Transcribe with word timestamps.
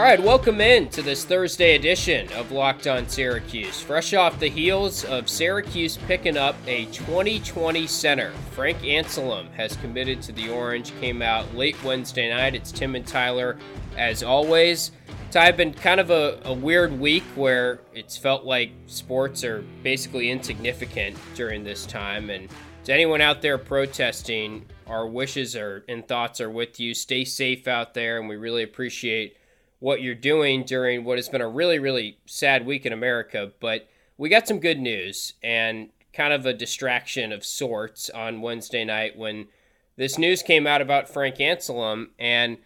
All 0.00 0.06
right, 0.06 0.18
welcome 0.18 0.62
in 0.62 0.88
to 0.92 1.02
this 1.02 1.26
Thursday 1.26 1.74
edition 1.74 2.32
of 2.32 2.52
Locked 2.52 2.86
On 2.86 3.06
Syracuse. 3.06 3.82
Fresh 3.82 4.14
off 4.14 4.40
the 4.40 4.48
heels 4.48 5.04
of 5.04 5.28
Syracuse 5.28 5.98
picking 5.98 6.38
up 6.38 6.56
a 6.66 6.86
2020 6.86 7.86
center, 7.86 8.32
Frank 8.52 8.78
Anselem 8.78 9.52
has 9.52 9.76
committed 9.76 10.22
to 10.22 10.32
the 10.32 10.48
Orange. 10.48 10.98
Came 11.00 11.20
out 11.20 11.54
late 11.54 11.76
Wednesday 11.84 12.30
night. 12.30 12.54
It's 12.54 12.72
Tim 12.72 12.94
and 12.94 13.06
Tyler, 13.06 13.58
as 13.98 14.22
always. 14.22 14.92
Ty, 15.32 15.52
been 15.52 15.74
kind 15.74 16.00
of 16.00 16.08
a, 16.08 16.40
a 16.44 16.54
weird 16.54 16.98
week 16.98 17.24
where 17.34 17.82
it's 17.92 18.16
felt 18.16 18.46
like 18.46 18.72
sports 18.86 19.44
are 19.44 19.62
basically 19.82 20.30
insignificant 20.30 21.14
during 21.34 21.62
this 21.62 21.84
time. 21.84 22.30
And 22.30 22.48
to 22.84 22.94
anyone 22.94 23.20
out 23.20 23.42
there 23.42 23.58
protesting, 23.58 24.64
our 24.86 25.06
wishes 25.06 25.54
are 25.56 25.84
and 25.90 26.08
thoughts 26.08 26.40
are 26.40 26.50
with 26.50 26.80
you. 26.80 26.94
Stay 26.94 27.26
safe 27.26 27.68
out 27.68 27.92
there, 27.92 28.18
and 28.18 28.30
we 28.30 28.36
really 28.36 28.62
appreciate 28.62 29.36
what 29.80 30.02
you're 30.02 30.14
doing 30.14 30.62
during 30.62 31.04
what 31.04 31.18
has 31.18 31.28
been 31.28 31.40
a 31.40 31.48
really, 31.48 31.78
really 31.78 32.18
sad 32.26 32.64
week 32.64 32.86
in 32.86 32.92
America. 32.92 33.50
But 33.60 33.88
we 34.16 34.28
got 34.28 34.46
some 34.46 34.60
good 34.60 34.78
news 34.78 35.32
and 35.42 35.88
kind 36.12 36.32
of 36.32 36.46
a 36.46 36.52
distraction 36.52 37.32
of 37.32 37.44
sorts 37.44 38.10
on 38.10 38.42
Wednesday 38.42 38.84
night 38.84 39.16
when 39.16 39.48
this 39.96 40.18
news 40.18 40.42
came 40.42 40.66
out 40.66 40.82
about 40.82 41.08
Frank 41.08 41.36
Anselem. 41.36 42.08
And, 42.18 42.58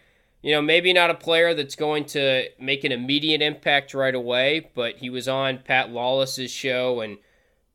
you 0.43 0.53
know, 0.53 0.61
maybe 0.61 0.93
not 0.93 1.11
a 1.11 1.15
player 1.15 1.55
that's 1.55 1.77
going 1.77 2.05
to 2.07 2.49
make 2.59 2.85
an 2.85 2.93
immediate 2.93 3.43
impact 3.43 3.95
right 3.95 4.15
away, 4.15 4.71
but 4.75 4.97
he 4.97 5.09
was 5.09 5.29
on 5.29 5.59
Pat 5.59 5.91
Lawless's 5.91 6.51
show 6.51 7.01
and 7.01 7.19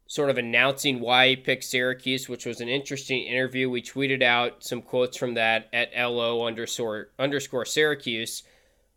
sort 0.06 0.30
of 0.30 0.38
announcing 0.38 1.00
why 1.00 1.30
he 1.30 1.36
picked 1.36 1.64
Syracuse, 1.64 2.28
which 2.28 2.46
was 2.46 2.60
an 2.60 2.68
interesting 2.68 3.24
interview. 3.24 3.70
We 3.70 3.82
tweeted 3.82 4.24
out 4.24 4.64
some 4.64 4.82
quotes 4.82 5.16
from 5.16 5.36
that 5.36 5.70
at 5.72 5.92
LO 5.96 6.46
underscore, 6.46 7.10
underscore 7.18 7.66
Syracuse 7.66 8.44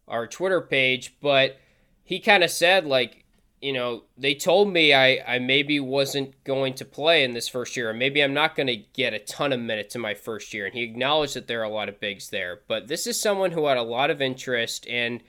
our 0.09 0.27
Twitter 0.27 0.61
page, 0.61 1.15
but 1.21 1.59
he 2.05 2.21
kind 2.21 2.45
of 2.45 2.51
said 2.51 2.87
like, 2.87 3.25
you 3.61 3.73
know, 3.73 4.03
they 4.19 4.35
told 4.35 4.73
me 4.73 4.93
I, 4.93 5.23
I 5.27 5.39
maybe 5.39 5.79
wasn't 5.79 6.43
going 6.43 6.75
to 6.75 6.85
play 6.85 7.23
in 7.23 7.33
this 7.33 7.49
first 7.49 7.77
year, 7.77 7.91
or 7.91 7.95
maybe 7.95 8.21
I'm 8.21 8.35
not 8.35 8.57
going 8.57 8.67
to 8.67 8.77
get 8.77 9.15
a 9.15 9.21
ton 9.21 9.53
of 9.53 9.61
minutes 9.61 9.95
in 9.95 10.01
my 10.01 10.15
first 10.15 10.53
year. 10.53 10.67
And 10.67 10.75
he 10.75 10.83
acknowledged 10.83 11.35
that 11.35 11.47
there 11.47 11.61
are 11.61 11.65
a 11.65 11.69
lot 11.69 11.89
of 11.89 12.01
bigs 12.01 12.31
there. 12.31 12.61
But 12.67 12.89
this 12.89 13.07
is 13.07 13.21
someone 13.21 13.53
who 13.53 13.67
had 13.67 13.77
a 13.77 13.83
lot 13.83 14.11
of 14.11 14.21
interest 14.21 14.87
and 14.89 15.23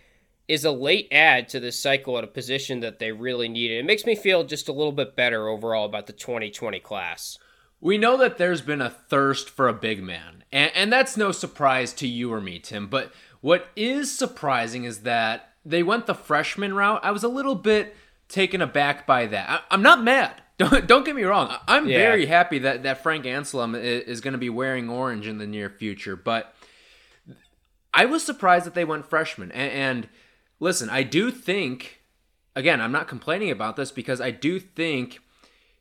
is 0.47 0.65
a 0.65 0.71
late 0.71 1.07
add 1.11 1.47
to 1.49 1.59
this 1.59 1.79
cycle 1.79 2.17
at 2.17 2.23
a 2.23 2.27
position 2.27 2.79
that 2.81 2.99
they 2.99 3.11
really 3.11 3.47
needed. 3.47 3.79
It 3.79 3.85
makes 3.85 4.05
me 4.05 4.15
feel 4.15 4.43
just 4.43 4.67
a 4.67 4.73
little 4.73 4.91
bit 4.91 5.15
better 5.15 5.47
overall 5.47 5.85
about 5.85 6.07
the 6.07 6.13
2020 6.13 6.79
class. 6.79 7.37
We 7.79 7.97
know 7.97 8.17
that 8.17 8.37
there's 8.37 8.61
been 8.61 8.81
a 8.81 8.89
thirst 8.89 9.49
for 9.49 9.67
a 9.67 9.73
big 9.73 10.01
man, 10.01 10.43
and, 10.51 10.71
and 10.73 10.91
that's 10.91 11.17
no 11.17 11.31
surprise 11.31 11.91
to 11.93 12.07
you 12.07 12.31
or 12.31 12.39
me, 12.39 12.59
Tim. 12.59 12.87
But 12.87 13.11
what 13.43 13.67
is 13.75 14.09
surprising 14.09 14.85
is 14.85 14.99
that 14.99 15.49
they 15.65 15.83
went 15.83 16.05
the 16.05 16.15
freshman 16.15 16.73
route. 16.73 17.01
I 17.03 17.11
was 17.11 17.25
a 17.25 17.27
little 17.27 17.55
bit 17.55 17.93
taken 18.29 18.61
aback 18.61 19.05
by 19.05 19.25
that. 19.25 19.65
I, 19.69 19.73
am 19.73 19.81
not 19.81 20.01
mad. 20.01 20.41
Don't 20.57 20.87
don't 20.87 21.03
get 21.03 21.15
me 21.15 21.23
wrong. 21.23 21.53
I'm 21.67 21.89
yeah. 21.89 21.97
very 21.97 22.27
happy 22.27 22.59
that 22.59 22.83
that 22.83 23.01
Frank 23.01 23.25
Anselem 23.25 23.75
is, 23.75 24.03
is 24.03 24.21
going 24.21 24.33
to 24.33 24.37
be 24.37 24.51
wearing 24.51 24.87
orange 24.87 25.27
in 25.27 25.39
the 25.39 25.47
near 25.47 25.67
future. 25.67 26.15
But 26.15 26.53
I 27.91 28.05
was 28.05 28.23
surprised 28.23 28.67
that 28.67 28.75
they 28.75 28.85
went 28.85 29.09
freshman. 29.09 29.51
And, 29.51 29.71
and 29.71 30.09
listen, 30.59 30.89
I 30.89 31.03
do 31.03 31.31
think. 31.31 32.01
Again, 32.55 32.79
I'm 32.79 32.91
not 32.91 33.07
complaining 33.07 33.49
about 33.49 33.75
this 33.77 33.91
because 33.91 34.21
I 34.21 34.29
do 34.29 34.59
think 34.59 35.19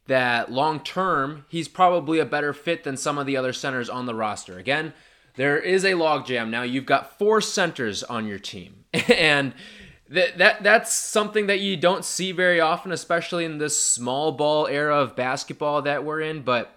that 0.07 0.51
long 0.51 0.81
term 0.81 1.45
he's 1.49 1.69
probably 1.69 2.19
a 2.19 2.25
better 2.25 2.55
fit 2.55 2.83
than 2.83 2.97
some 2.97 3.19
of 3.19 3.27
the 3.27 3.37
other 3.37 3.53
centers 3.53 3.91
on 3.91 4.07
the 4.07 4.15
roster. 4.15 4.59
Again, 4.59 4.95
there 5.35 5.59
is 5.59 5.85
a 5.85 5.93
logjam 5.93 6.51
now. 6.51 6.63
You've 6.63 6.87
got 6.87 7.19
four 7.19 7.41
centers 7.41 8.03
on 8.03 8.27
your 8.27 8.39
team, 8.39 8.85
and 8.93 9.55
that 10.09 10.39
that 10.39 10.63
that's 10.63 10.93
something 10.93 11.47
that 11.47 11.61
you 11.61 11.77
don't 11.77 12.05
see 12.05 12.33
very 12.33 12.61
often, 12.61 12.93
especially 12.93 13.45
in 13.45 13.59
this 13.59 13.79
small 13.79 14.33
ball 14.33 14.67
era 14.67 14.97
of 14.97 15.17
basketball 15.17 15.83
that 15.83 16.05
we're 16.05 16.21
in. 16.21 16.43
But 16.43 16.77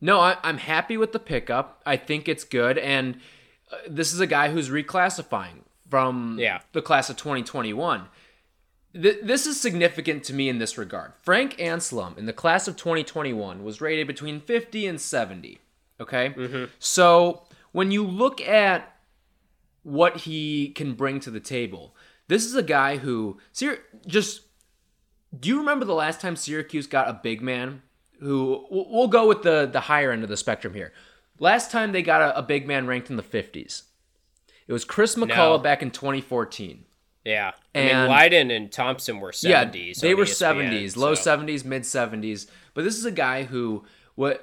no, 0.00 0.20
I, 0.20 0.36
am 0.44 0.58
happy 0.58 0.96
with 0.96 1.12
the 1.12 1.18
pickup. 1.18 1.82
I 1.84 1.96
think 1.96 2.28
it's 2.28 2.44
good, 2.44 2.78
and 2.78 3.16
uh, 3.72 3.76
this 3.88 4.12
is 4.12 4.20
a 4.20 4.26
guy 4.26 4.50
who's 4.50 4.70
reclassifying 4.70 5.64
from 5.88 6.36
yeah. 6.38 6.60
the 6.72 6.80
class 6.80 7.10
of 7.10 7.16
2021. 7.16 8.06
this 8.92 9.46
is 9.46 9.60
significant 9.60 10.22
to 10.24 10.32
me 10.32 10.48
in 10.48 10.58
this 10.58 10.78
regard. 10.78 11.12
Frank 11.22 11.56
Anselem 11.58 12.16
in 12.16 12.26
the 12.26 12.32
class 12.32 12.68
of 12.68 12.76
2021 12.76 13.64
was 13.64 13.80
rated 13.80 14.06
between 14.06 14.40
50 14.40 14.86
and 14.86 15.00
70. 15.00 15.58
Okay, 16.00 16.30
mm-hmm. 16.30 16.64
so 16.78 17.42
when 17.72 17.90
you 17.90 18.04
look 18.06 18.40
at 18.40 18.96
what 19.82 20.18
he 20.18 20.70
can 20.70 20.94
bring 20.94 21.20
to 21.20 21.30
the 21.30 21.40
table, 21.40 21.94
this 22.28 22.44
is 22.44 22.54
a 22.54 22.62
guy 22.62 22.96
who 22.96 23.38
just 24.06 24.42
do 25.38 25.48
you 25.48 25.58
remember 25.58 25.84
the 25.84 25.94
last 25.94 26.20
time 26.20 26.36
Syracuse 26.36 26.86
got 26.86 27.08
a 27.08 27.12
big 27.12 27.40
man 27.42 27.82
who 28.20 28.66
we'll 28.70 29.08
go 29.08 29.26
with 29.26 29.42
the 29.42 29.68
the 29.70 29.80
higher 29.80 30.12
end 30.12 30.22
of 30.22 30.28
the 30.28 30.36
spectrum 30.36 30.74
here. 30.74 30.92
Last 31.38 31.70
time 31.70 31.92
they 31.92 32.02
got 32.02 32.20
a, 32.20 32.38
a 32.38 32.42
big 32.42 32.66
man 32.66 32.86
ranked 32.86 33.10
in 33.10 33.16
the 33.16 33.22
50s. 33.22 33.82
It 34.66 34.72
was 34.72 34.84
Chris 34.84 35.14
McCullough 35.16 35.56
no. 35.56 35.58
back 35.58 35.82
in 35.82 35.90
2014. 35.90 36.84
Yeah. 37.24 37.52
And 37.74 37.96
I 37.96 38.00
mean, 38.02 38.10
Lydon 38.10 38.50
and 38.50 38.72
Thompson 38.72 39.20
were 39.20 39.32
70s. 39.32 39.42
Yeah, 39.42 39.92
they 40.00 40.14
were 40.14 40.24
ESPN, 40.24 40.70
70s, 40.70 40.92
so. 40.92 41.00
low 41.00 41.12
70s, 41.14 41.64
mid 41.64 41.82
70s. 41.82 42.46
But 42.74 42.84
this 42.84 42.96
is 42.96 43.04
a 43.04 43.10
guy 43.10 43.44
who 43.44 43.84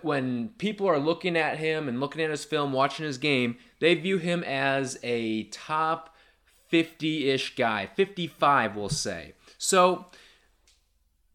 when 0.01 0.49
people 0.57 0.87
are 0.87 0.99
looking 0.99 1.37
at 1.37 1.57
him 1.57 1.87
and 1.87 1.99
looking 1.99 2.21
at 2.21 2.29
his 2.29 2.45
film, 2.45 2.73
watching 2.73 3.05
his 3.05 3.17
game, 3.17 3.57
they 3.79 3.93
view 3.95 4.17
him 4.17 4.43
as 4.43 4.97
a 5.03 5.43
top 5.45 6.15
50-ish 6.71 7.55
guy, 7.55 7.85
55 7.85 8.75
we'll 8.75 8.89
say. 8.89 9.33
So 9.57 10.05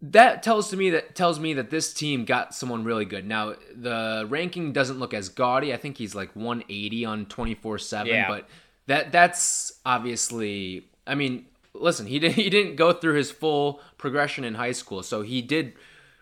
that 0.00 0.42
tells 0.42 0.70
to 0.70 0.76
me 0.76 0.90
that 0.90 1.14
tells 1.14 1.38
me 1.38 1.54
that 1.54 1.70
this 1.70 1.94
team 1.94 2.24
got 2.24 2.54
someone 2.54 2.84
really 2.84 3.04
good. 3.04 3.26
Now 3.26 3.54
the 3.74 4.26
ranking 4.28 4.72
doesn't 4.72 4.98
look 4.98 5.14
as 5.14 5.28
gaudy. 5.28 5.72
I 5.72 5.76
think 5.76 5.96
he's 5.96 6.14
like 6.14 6.34
180 6.34 7.04
on 7.04 7.26
24/7, 7.26 8.06
yeah. 8.06 8.28
but 8.28 8.48
that 8.86 9.12
that's 9.12 9.80
obviously 9.86 10.88
I 11.06 11.14
mean, 11.14 11.46
listen, 11.74 12.06
he 12.06 12.18
did, 12.18 12.32
he 12.42 12.50
didn't 12.50 12.74
go 12.76 12.92
through 12.92 13.14
his 13.14 13.30
full 13.30 13.80
progression 13.96 14.44
in 14.44 14.54
high 14.54 14.72
school, 14.72 15.02
so 15.04 15.22
he 15.22 15.40
did 15.40 15.74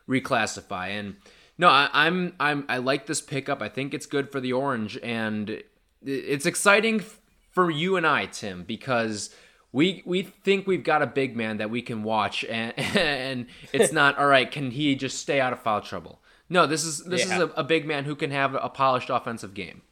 reclassify 0.06 0.88
and 0.88 1.16
no, 1.60 1.69
I, 1.69 1.91
I'm 1.93 2.32
I'm 2.41 2.65
I 2.71 2.78
like 2.78 3.04
this 3.04 3.21
pickup. 3.21 3.60
I 3.60 3.69
think 3.69 3.93
it's 3.93 4.06
good 4.06 4.32
for 4.32 4.41
the 4.41 4.54
orange, 4.54 4.98
and 5.03 5.62
it's 6.03 6.47
exciting 6.47 7.04
for 7.50 7.71
you 7.71 7.98
and 7.98 8.06
I, 8.06 8.25
Tim, 8.25 8.65
because 8.65 9.28
we 9.70 10.03
we 10.06 10.22
think 10.22 10.66
we've 10.66 10.82
got 10.82 11.03
a 11.03 11.06
big 11.06 11.37
man 11.37 11.59
that 11.59 11.69
we 11.69 11.82
can 11.82 12.03
watch, 12.03 12.47
and 12.47 12.72
and 12.97 13.47
it's 13.75 13.93
not 13.93 14.16
all 14.16 14.26
right. 14.26 14.50
Can 14.50 14.70
he 14.70 14.94
just 14.94 15.19
stay 15.19 15.38
out 15.38 15.53
of 15.53 15.60
foul 15.60 15.82
trouble? 15.82 16.22
No, 16.49 16.66
this 16.66 16.82
is 16.82 17.04
this 17.04 17.28
yeah. 17.28 17.37
is 17.37 17.43
a, 17.43 17.47
a 17.49 17.62
big 17.62 17.87
man 17.87 18.06
who 18.06 18.16
can 18.16 18.31
have 18.31 18.54
a 18.54 18.70
polished 18.70 19.10
offensive 19.10 19.53
game. 19.53 19.82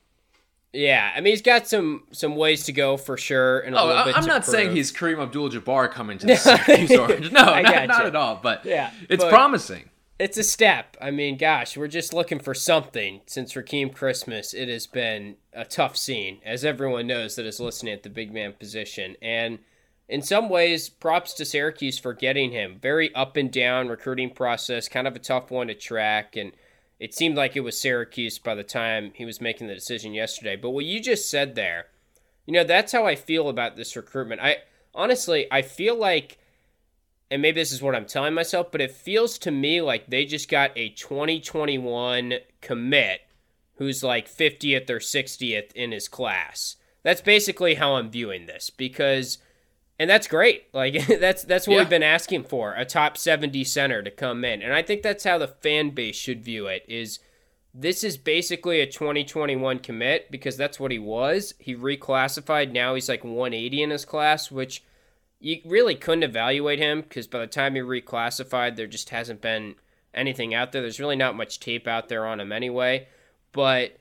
Yeah, 0.73 1.12
I 1.15 1.21
mean 1.21 1.33
he's 1.33 1.43
got 1.43 1.69
some 1.69 2.05
some 2.12 2.34
ways 2.34 2.65
to 2.65 2.73
go 2.73 2.97
for 2.97 3.19
sure. 3.19 3.61
And 3.61 3.77
a 3.77 3.78
oh, 3.78 4.12
I'm 4.15 4.25
not 4.25 4.45
prove. 4.45 4.55
saying 4.55 4.75
he's 4.75 4.91
Kareem 4.91 5.23
Abdul-Jabbar 5.23 5.91
coming 5.93 6.17
to 6.17 6.27
the 6.28 6.37
Syracuse 6.37 6.93
Orange. 6.93 7.31
No, 7.31 7.45
not, 7.45 7.89
not, 7.89 8.07
at 8.07 8.17
all. 8.17 8.41
But 8.43 8.65
yeah, 8.65 8.91
it's 9.11 9.23
but, 9.23 9.28
promising 9.28 9.91
it's 10.19 10.39
a 10.39 10.43
step. 10.43 10.97
I 11.01 11.11
mean, 11.11 11.37
gosh, 11.37 11.77
we're 11.77 11.87
just 11.87 12.12
looking 12.12 12.41
for 12.41 12.55
something 12.55 13.21
since 13.27 13.55
Rakeem 13.55 13.95
Christmas. 13.95 14.53
It 14.53 14.69
has 14.69 14.87
been 14.87 15.37
a 15.53 15.65
tough 15.65 15.97
scene, 15.97 16.41
as 16.45 16.65
everyone 16.65 17.06
knows 17.06 17.37
that 17.37 17.47
is 17.47 17.61
listening 17.61 17.95
at 17.95 18.03
the 18.03 18.11
big 18.11 18.33
man 18.33 18.55
position. 18.55 19.17
And 19.23 19.61
in 20.09 20.23
some 20.23 20.49
ways, 20.49 20.89
props 20.89 21.34
to 21.34 21.45
Syracuse 21.45 21.99
for 21.99 22.15
getting 22.15 22.51
him. 22.51 22.78
Very 22.81 23.15
up 23.15 23.37
and 23.37 23.53
down 23.53 23.89
recruiting 23.89 24.31
process, 24.31 24.89
kind 24.89 25.07
of 25.07 25.15
a 25.15 25.21
tough 25.21 25.51
one 25.51 25.69
to 25.69 25.75
track. 25.75 26.34
And 26.37 26.53
it 26.99 27.15
seemed 27.15 27.37
like 27.37 27.55
it 27.55 27.61
was 27.61 27.81
Syracuse 27.81 28.39
by 28.39 28.57
the 28.57 28.65
time 28.65 29.12
he 29.15 29.25
was 29.25 29.41
making 29.41 29.69
the 29.69 29.75
decision 29.75 30.15
yesterday. 30.15 30.57
But 30.57 30.71
what 30.71 30.84
you 30.84 31.01
just 31.01 31.31
said 31.31 31.54
there, 31.54 31.87
you 32.45 32.53
know, 32.54 32.65
that's 32.65 32.92
how 32.92 33.07
I 33.07 33.15
feel 33.15 33.48
about 33.48 33.77
this 33.77 33.95
recruitment. 33.95 34.41
I 34.41 34.59
honestly, 34.95 35.47
I 35.53 35.63
feel 35.63 35.97
like 35.97 36.39
and 37.30 37.42
maybe 37.42 37.60
this 37.60 37.72
is 37.72 37.83
what 37.83 37.95
I'm 37.95 38.07
telling 38.07 38.34
myself, 38.34 38.72
but 38.72 38.80
it 38.80 38.91
feels 38.91 39.39
to 39.41 39.51
me 39.51 39.80
like 39.80 40.09
they 40.09 40.25
just 40.25 40.48
got 40.48 40.71
a 40.77 40.91
2021 40.91 42.34
commit 42.60 43.21
who's 43.77 44.03
like 44.03 44.28
50th 44.28 44.91
or 44.91 44.98
60th 44.98 45.72
in 45.72 45.92
his 45.92 46.09
class. 46.09 46.77
That's 47.03 47.21
basically 47.21 47.75
how 47.75 47.95
I'm 47.95 48.10
viewing 48.10 48.47
this 48.47 48.71
because 48.71 49.39
and 49.98 50.09
that's 50.09 50.28
great. 50.28 50.66
Like 50.72 51.07
that's 51.07 51.42
that's 51.42 51.66
what 51.66 51.75
yeah. 51.75 51.80
we've 51.80 51.91
been 51.91 52.03
asking 52.03 52.45
for, 52.45 52.75
a 52.75 52.84
top 52.84 53.16
70 53.16 53.65
center 53.65 54.03
to 54.03 54.10
come 54.10 54.45
in. 54.45 54.63
And 54.63 54.72
I 54.72 54.83
think 54.83 55.03
that's 55.03 55.25
how 55.25 55.39
the 55.39 55.48
fan 55.48 55.91
base 55.91 56.16
should 56.16 56.45
view 56.45 56.66
it 56.66 56.84
is 56.89 57.19
this 57.75 58.03
is 58.03 58.16
basically 58.16 58.80
a 58.80 58.86
2021 58.86 59.80
commit 59.80 60.30
because 60.30 60.57
that's 60.57 60.80
what 60.80 60.91
he 60.91 60.98
was. 60.98 61.54
He 61.59 61.77
reclassified, 61.77 62.72
now 62.72 62.95
he's 62.95 63.09
like 63.09 63.25
180 63.25 63.83
in 63.83 63.91
his 63.91 64.04
class, 64.04 64.51
which 64.51 64.83
you 65.41 65.61
really 65.65 65.95
couldn't 65.95 66.25
evaluate 66.25 66.79
him 66.79 67.03
because 67.03 67.27
by 67.27 67.39
the 67.39 67.47
time 67.47 67.75
he 67.75 67.81
reclassified, 67.81 68.77
there 68.77 68.87
just 68.87 69.11
hasn't 69.11 69.41
been 69.41 69.77
anything 70.15 70.55
out 70.55 70.73
there. 70.73 70.83
There's 70.83 71.01
really 71.01 71.17
not 71.17 71.37
much 71.37 71.61
tape 71.61 71.87
out 71.87 72.09
there 72.09 72.27
on 72.27 72.41
him 72.41 72.53
anyway. 72.53 73.09
But 73.53 73.97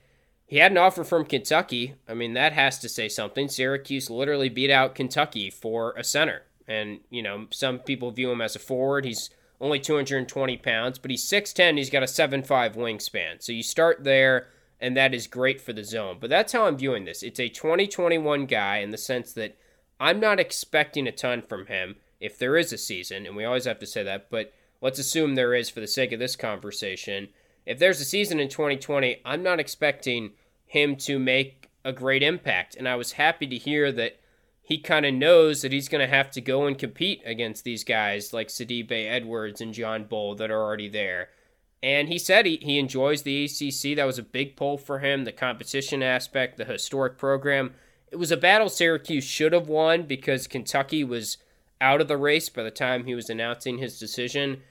he 0.45 0.57
had 0.57 0.72
an 0.72 0.78
offer 0.78 1.04
from 1.04 1.25
Kentucky. 1.25 1.95
I 2.07 2.13
mean, 2.13 2.34
that 2.34 2.54
has 2.54 2.80
to 2.80 2.89
say 2.89 3.07
something. 3.10 3.50
Syracuse 3.50 4.10
literally 4.10 4.50
beat 4.50 4.72
out 4.72 4.95
Kentucky 4.95 5.50
for 5.50 5.94
a 5.98 6.04
center. 6.04 6.44
And, 6.68 7.00
you 7.10 7.22
know, 7.22 7.48
some 7.51 7.80
people 7.80 8.12
view 8.12 8.31
him 8.31 8.42
as 8.42 8.56
a 8.56 8.60
forward. 8.60 9.06
He's 9.06 9.30
only 9.62 9.80
220 9.80 10.57
pounds, 10.57 11.00
but 11.00 11.12
he's 11.12 11.25
6'10. 11.30 11.78
He's 11.78 11.89
got 11.89 12.04
a 12.04 12.07
7'5 12.07 12.75
wingspan. 12.75 13.42
So 13.42 13.51
you 13.51 13.63
start 13.63 14.04
there, 14.04 14.48
and 14.80 14.95
that 14.98 15.13
is 15.13 15.28
great 15.28 15.62
for 15.62 15.74
the 15.74 15.84
zone. 15.84 16.18
But 16.19 16.30
that's 16.30 16.54
how 16.54 16.66
I'm 16.66 16.78
viewing 16.78 17.06
this. 17.06 17.24
It's 17.24 17.39
a 17.39 17.50
2021 17.50 18.45
guy 18.45 18.78
in 18.78 18.92
the 18.92 18.98
sense 18.98 19.34
that 19.34 19.57
I'm 19.99 20.19
not 20.19 20.39
expecting 20.39 21.07
a 21.07 21.11
ton 21.11 21.41
from 21.41 21.67
him 21.67 21.95
if 22.19 22.38
there 22.38 22.57
is 22.57 22.73
a 22.73 22.77
season, 22.77 23.25
and 23.25 23.35
we 23.35 23.45
always 23.45 23.65
have 23.65 23.79
to 23.79 23.88
say 23.88 24.03
that, 24.03 24.29
but 24.29 24.53
let's 24.81 24.99
assume 24.99 25.35
there 25.35 25.53
is 25.53 25.69
for 25.69 25.79
the 25.79 25.88
sake 25.88 26.11
of 26.11 26.19
this 26.19 26.35
conversation. 26.35 27.29
If 27.65 27.79
there's 27.79 28.01
a 28.01 28.05
season 28.05 28.39
in 28.39 28.49
2020, 28.49 29.21
I'm 29.25 29.44
not 29.44 29.59
expecting 29.59 30.31
him 30.65 30.95
to 30.97 31.19
make 31.19 31.69
a 31.83 31.94
great 31.94 32.23
impact. 32.23 32.75
And 32.75 32.88
I 32.88 32.95
was 32.95 33.13
happy 33.13 33.47
to 33.47 33.57
hear 33.57 33.91
that 33.94 34.19
he 34.61 34.77
kind 34.77 35.05
of 35.05 35.13
knows 35.13 35.61
that 35.61 35.71
he's 35.71 35.88
going 35.88 36.05
to 36.05 36.13
have 36.13 36.29
to 36.31 36.41
go 36.41 36.65
and 36.65 36.77
compete 36.77 37.21
against 37.25 37.63
these 37.63 37.85
guys 37.85 38.33
like 38.33 38.50
Sidibe 38.50 38.91
Edwards 38.91 39.61
and 39.61 39.73
John 39.73 40.03
Bull 40.03 40.35
that 40.35 40.51
are 40.51 40.61
already 40.61 40.89
there. 40.89 41.29
And 41.81 42.09
he 42.09 42.19
said 42.19 42.45
he, 42.45 42.57
he 42.57 42.77
enjoys 42.77 43.21
the 43.21 43.45
ACC. 43.45 43.95
That 43.95 44.05
was 44.05 44.19
a 44.19 44.23
big 44.23 44.57
pull 44.57 44.77
for 44.77 45.00
him. 45.00 45.23
The 45.23 45.31
competition 45.31 46.03
aspect, 46.03 46.57
the 46.57 46.65
historic 46.65 47.17
program. 47.17 47.75
It 48.12 48.18
was 48.18 48.31
a 48.31 48.38
battle 48.38 48.69
Syracuse 48.69 49.25
should 49.25 49.54
have 49.54 49.68
won 49.68 50.04
because 50.04 50.48
Kentucky 50.48 51.04
was 51.04 51.38
out 51.81 52.01
of 52.01 52.07
the 52.07 52.18
race 52.18 52.50
by 52.50 52.63
the 52.63 52.71
time 52.71 53.06
he 53.06 53.15
was 53.15 53.30
announcing 53.30 53.77
his 53.77 54.00
decision. 54.00 54.62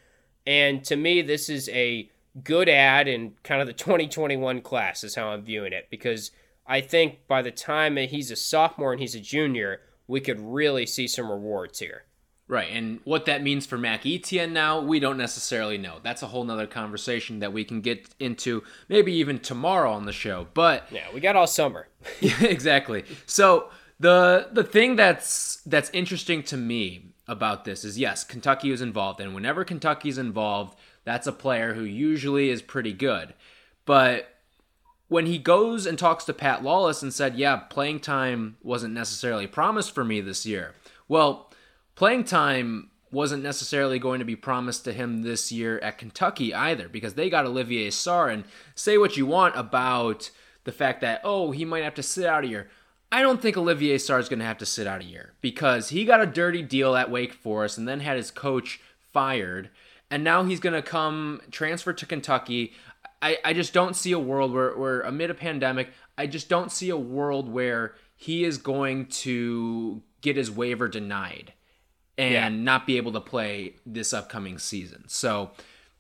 And 0.47 0.83
to 0.85 0.97
me, 0.97 1.23
this 1.23 1.49
is 1.49 1.69
a 1.69 2.11
good 2.43 2.69
ad 2.69 3.09
in 3.09 3.35
kind 3.43 3.61
of 3.61 3.67
the 3.67 3.73
2021 3.73 4.61
class, 4.63 5.05
is 5.05 5.15
how 5.15 5.29
I'm 5.29 5.43
viewing 5.43 5.73
it, 5.73 5.89
because 5.91 6.31
I 6.67 6.81
think 6.81 7.27
by 7.29 7.43
the 7.43 7.51
time 7.51 7.97
he's 7.97 8.31
a 8.31 8.37
sophomore 8.37 8.93
and 8.93 9.01
he's 9.01 9.15
a 9.15 9.21
junior, 9.21 9.81
we 10.09 10.21
could 10.21 10.41
really 10.41 10.87
see 10.87 11.07
some 11.07 11.31
rewards 11.31 11.79
here. 11.79 12.05
Right, 12.49 12.71
and 12.71 13.01
what 13.03 13.25
that 13.27 13.43
means 13.43 13.67
for 13.67 13.77
Mac 13.77 14.07
Etienne 14.07 14.53
now, 14.53 14.81
we 14.81 15.01
don't 15.01 15.17
necessarily 15.17 15.79
know. 15.79 15.97
That's 16.05 16.23
a 16.23 16.29
whole 16.29 16.45
nother 16.45 16.69
conversation 16.69 17.41
that 17.41 17.53
we 17.53 17.65
can 17.65 17.81
get 17.81 18.09
into 18.21 18.63
maybe 18.89 19.13
even 19.15 19.41
tomorrow 19.41 19.91
on 19.91 20.05
the 20.05 20.13
show. 20.13 20.47
But 20.55 20.85
yeah, 20.93 21.07
we 21.13 21.19
got 21.19 21.35
all 21.35 21.49
summer. 21.49 21.89
exactly. 22.21 23.05
So 23.27 23.71
the 23.99 24.49
the 24.53 24.63
thing 24.63 24.95
that's 24.95 25.57
that's 25.67 25.91
interesting 25.91 26.45
to 26.45 26.57
me 26.57 27.15
about 27.27 27.65
this 27.65 27.85
is 27.85 27.99
yes, 27.99 28.23
Kentucky 28.23 28.71
is 28.71 28.81
involved, 28.81 29.21
and 29.21 29.35
whenever 29.35 29.65
Kentucky's 29.65 30.17
involved, 30.17 30.79
that's 31.05 31.27
a 31.27 31.33
player 31.33 31.75
who 31.75 31.83
usually 31.83 32.51
is 32.51 32.63
pretty 32.63 32.93
good. 32.93 33.35
But 33.87 34.37
when 35.09 35.27
he 35.27 35.39
goes 35.39 35.87
and 35.87 35.99
talks 35.99 36.25
to 36.25 36.33
Pat 36.33 36.63
Lawless 36.63 37.03
and 37.03 37.15
said, 37.15 37.37
Yeah, 37.37 37.57
playing 37.57 38.01
time 38.01 38.57
wasn't 38.63 38.95
necessarily 38.95 39.47
promised 39.47 39.95
for 39.95 40.05
me 40.05 40.21
this 40.21 40.45
year. 40.45 40.75
Well, 41.09 41.46
playing 41.97 42.25
time 42.25 42.91
wasn't 43.11 43.43
necessarily 43.43 43.99
going 43.99 44.19
to 44.19 44.25
be 44.25 44.37
promised 44.37 44.85
to 44.85 44.93
him 44.93 45.23
this 45.23 45.51
year 45.51 45.79
at 45.81 45.99
Kentucky 45.99 46.55
either, 46.55 46.89
because 46.89 47.15
they 47.15 47.31
got 47.31 47.47
Olivier 47.47 47.89
Sarr. 47.89 48.33
And 48.33 48.45
say 48.75 48.99
what 48.99 49.17
you 49.17 49.27
want 49.27 49.57
about 49.57 50.31
the 50.65 50.73
fact 50.73 51.01
that, 51.01 51.21
oh, 51.25 51.51
he 51.51 51.65
might 51.65 51.85
have 51.85 51.95
to 51.95 52.03
sit 52.03 52.27
out 52.27 52.45
a 52.45 52.49
year. 52.49 52.69
I 53.11 53.23
don't 53.23 53.41
think 53.41 53.57
Olivier 53.57 53.97
Sarr 53.97 54.21
is 54.21 54.29
going 54.29 54.41
to 54.41 54.45
have 54.45 54.59
to 54.59 54.67
sit 54.67 54.87
out 54.87 55.01
a 55.01 55.05
year 55.05 55.33
because 55.41 55.89
he 55.91 56.05
got 56.05 56.21
a 56.21 56.27
dirty 56.27 56.63
deal 56.63 56.97
at 56.97 57.11
Wake 57.11 57.33
Forest 57.33 57.79
and 57.79 57.89
then 57.89 58.01
had 58.01 58.17
his 58.17 58.31
coach 58.31 58.81
fired. 59.13 59.71
And 60.11 60.23
now 60.23 60.45
he's 60.45 60.61
going 60.61 60.75
to 60.75 60.83
come 60.83 61.41
transfer 61.51 61.93
to 61.93 62.07
Kentucky. 62.07 62.75
I, 63.23 63.39
I 63.45 63.53
just 63.53 63.73
don't 63.73 63.97
see 63.97 64.13
a 64.13 64.19
world 64.19 64.53
where, 64.53 64.77
where 64.77 65.01
amid 65.01 65.31
a 65.31 65.35
pandemic, 65.35 65.91
I 66.19 66.27
just 66.27 66.49
don't 66.49 66.73
see 66.73 66.91
a 66.91 66.97
world 66.97 67.49
where 67.49 67.95
he 68.17 68.45
is 68.45 68.59
going 68.59 69.07
to 69.07 70.03
get 70.21 70.37
his 70.37 70.51
waiver 70.51 70.89
denied 70.89 71.53
and 72.19 72.33
yeah. 72.33 72.49
not 72.49 72.87
be 72.87 72.97
able 72.97 73.13
to 73.13 73.21
play 73.21 73.75
this 73.85 74.13
upcoming 74.13 74.59
season. 74.59 75.05
So 75.09 75.51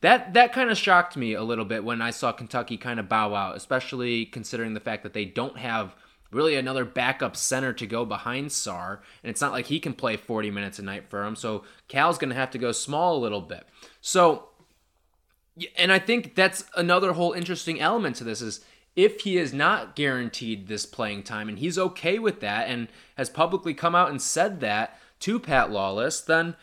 that 0.00 0.34
that 0.34 0.52
kind 0.52 0.70
of 0.70 0.78
shocked 0.78 1.16
me 1.16 1.34
a 1.34 1.42
little 1.42 1.64
bit 1.64 1.84
when 1.84 2.02
I 2.02 2.10
saw 2.10 2.32
Kentucky 2.32 2.76
kind 2.76 3.00
of 3.00 3.08
bow 3.08 3.34
out, 3.34 3.56
especially 3.56 4.26
considering 4.26 4.74
the 4.74 4.80
fact 4.80 5.02
that 5.02 5.12
they 5.12 5.24
don't 5.24 5.58
have 5.58 5.94
really 6.30 6.56
another 6.56 6.84
backup 6.84 7.36
center 7.36 7.72
to 7.72 7.86
go 7.86 8.04
behind 8.04 8.48
Sarr, 8.48 8.98
and 9.22 9.30
it's 9.30 9.40
not 9.40 9.52
like 9.52 9.66
he 9.66 9.78
can 9.78 9.94
play 9.94 10.16
40 10.16 10.50
minutes 10.50 10.78
a 10.78 10.82
night 10.82 11.08
for 11.08 11.24
him. 11.24 11.36
So 11.36 11.64
Cal's 11.88 12.18
going 12.18 12.30
to 12.30 12.36
have 12.36 12.50
to 12.50 12.58
go 12.58 12.72
small 12.72 13.16
a 13.16 13.18
little 13.18 13.40
bit. 13.40 13.64
So 14.00 14.48
and 15.76 15.90
I 15.90 15.98
think 15.98 16.34
that's 16.34 16.64
another 16.76 17.12
whole 17.12 17.32
interesting 17.32 17.80
element 17.80 18.16
to 18.16 18.24
this 18.24 18.42
is 18.42 18.60
if 18.94 19.20
he 19.20 19.36
is 19.36 19.52
not 19.52 19.96
guaranteed 19.96 20.68
this 20.68 20.86
playing 20.86 21.22
time 21.22 21.48
and 21.48 21.58
he's 21.58 21.78
okay 21.78 22.18
with 22.18 22.40
that 22.40 22.68
and 22.68 22.88
has 23.16 23.30
publicly 23.30 23.74
come 23.74 23.94
out 23.94 24.10
and 24.10 24.20
said 24.20 24.60
that 24.60 24.98
to 25.20 25.38
Pat 25.38 25.70
Lawless, 25.70 26.20
then 26.20 26.56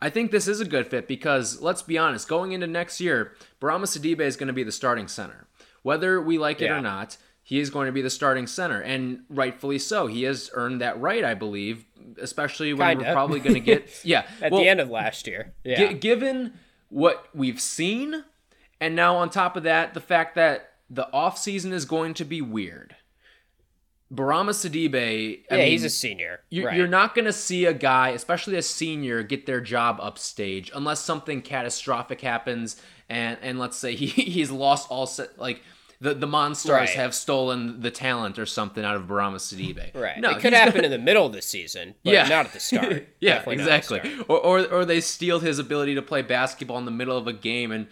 I 0.00 0.10
think 0.10 0.30
this 0.30 0.46
is 0.46 0.60
a 0.60 0.64
good 0.64 0.86
fit 0.86 1.08
because 1.08 1.60
let's 1.60 1.82
be 1.82 1.98
honest, 1.98 2.28
going 2.28 2.52
into 2.52 2.66
next 2.66 3.00
year, 3.00 3.32
Bourama 3.60 3.84
Sidibe 3.84 4.20
is 4.20 4.36
going 4.36 4.46
to 4.48 4.52
be 4.52 4.62
the 4.62 4.72
starting 4.72 5.08
center. 5.08 5.46
Whether 5.82 6.20
we 6.20 6.38
like 6.38 6.60
it 6.60 6.66
yeah. 6.66 6.78
or 6.78 6.80
not, 6.80 7.16
he 7.42 7.60
is 7.60 7.70
going 7.70 7.86
to 7.86 7.92
be 7.92 8.02
the 8.02 8.10
starting 8.10 8.46
center, 8.46 8.80
and 8.80 9.20
rightfully 9.30 9.78
so. 9.78 10.06
He 10.06 10.24
has 10.24 10.50
earned 10.52 10.82
that 10.82 11.00
right, 11.00 11.24
I 11.24 11.32
believe, 11.32 11.86
especially 12.20 12.74
when 12.74 12.98
Kinda. 12.98 13.04
we're 13.04 13.12
probably 13.14 13.40
going 13.40 13.54
to 13.54 13.60
get 13.60 13.88
yeah 14.04 14.26
at 14.42 14.52
well, 14.52 14.60
the 14.60 14.68
end 14.68 14.80
of 14.80 14.90
last 14.90 15.26
year. 15.26 15.54
Yeah, 15.64 15.88
g- 15.88 15.94
given 15.94 16.52
what 16.90 17.26
we've 17.34 17.60
seen, 17.60 18.24
and 18.82 18.94
now 18.94 19.16
on 19.16 19.30
top 19.30 19.56
of 19.56 19.62
that, 19.62 19.94
the 19.94 20.00
fact 20.00 20.34
that 20.34 20.72
the 20.90 21.10
off 21.12 21.38
season 21.38 21.72
is 21.72 21.86
going 21.86 22.12
to 22.14 22.24
be 22.26 22.42
weird. 22.42 22.96
Bourama 24.12 24.50
Sidibe, 24.50 25.44
I 25.50 25.54
yeah, 25.54 25.62
mean, 25.62 25.72
he's 25.72 25.84
a 25.84 25.90
senior. 25.90 26.40
You, 26.48 26.66
right. 26.66 26.76
You're 26.76 26.86
not 26.86 27.14
going 27.14 27.26
to 27.26 27.32
see 27.32 27.66
a 27.66 27.74
guy, 27.74 28.10
especially 28.10 28.56
a 28.56 28.62
senior, 28.62 29.22
get 29.22 29.44
their 29.44 29.60
job 29.60 29.98
upstage 30.00 30.70
unless 30.74 31.00
something 31.00 31.42
catastrophic 31.42 32.20
happens, 32.22 32.80
and 33.08 33.36
and 33.42 33.58
let's 33.58 33.76
say 33.76 33.94
he 33.96 34.06
he's 34.06 34.50
lost 34.50 34.90
all 34.90 35.06
set 35.06 35.38
like 35.38 35.62
the 36.00 36.14
the 36.14 36.26
monsters 36.26 36.70
right. 36.70 36.88
have 36.90 37.14
stolen 37.14 37.80
the 37.80 37.90
talent 37.90 38.38
or 38.38 38.46
something 38.46 38.82
out 38.82 38.96
of 38.96 39.02
Bourama 39.02 39.36
Sidibe. 39.36 39.94
Right. 39.98 40.18
No, 40.18 40.30
it 40.30 40.40
could 40.40 40.52
happen 40.54 40.84
in 40.84 40.90
the 40.90 40.98
middle 40.98 41.26
of 41.26 41.32
the 41.32 41.42
season, 41.42 41.94
but 42.02 42.12
yeah. 42.12 42.28
not 42.28 42.46
at 42.46 42.52
the 42.52 42.60
start. 42.60 43.08
yeah, 43.20 43.34
Definitely 43.34 43.62
exactly. 43.62 44.00
Or, 44.28 44.38
or 44.38 44.66
or 44.66 44.84
they 44.86 45.00
steal 45.02 45.40
his 45.40 45.58
ability 45.58 45.96
to 45.96 46.02
play 46.02 46.22
basketball 46.22 46.78
in 46.78 46.86
the 46.86 46.90
middle 46.90 47.16
of 47.18 47.26
a 47.26 47.32
game 47.34 47.72
and 47.72 47.88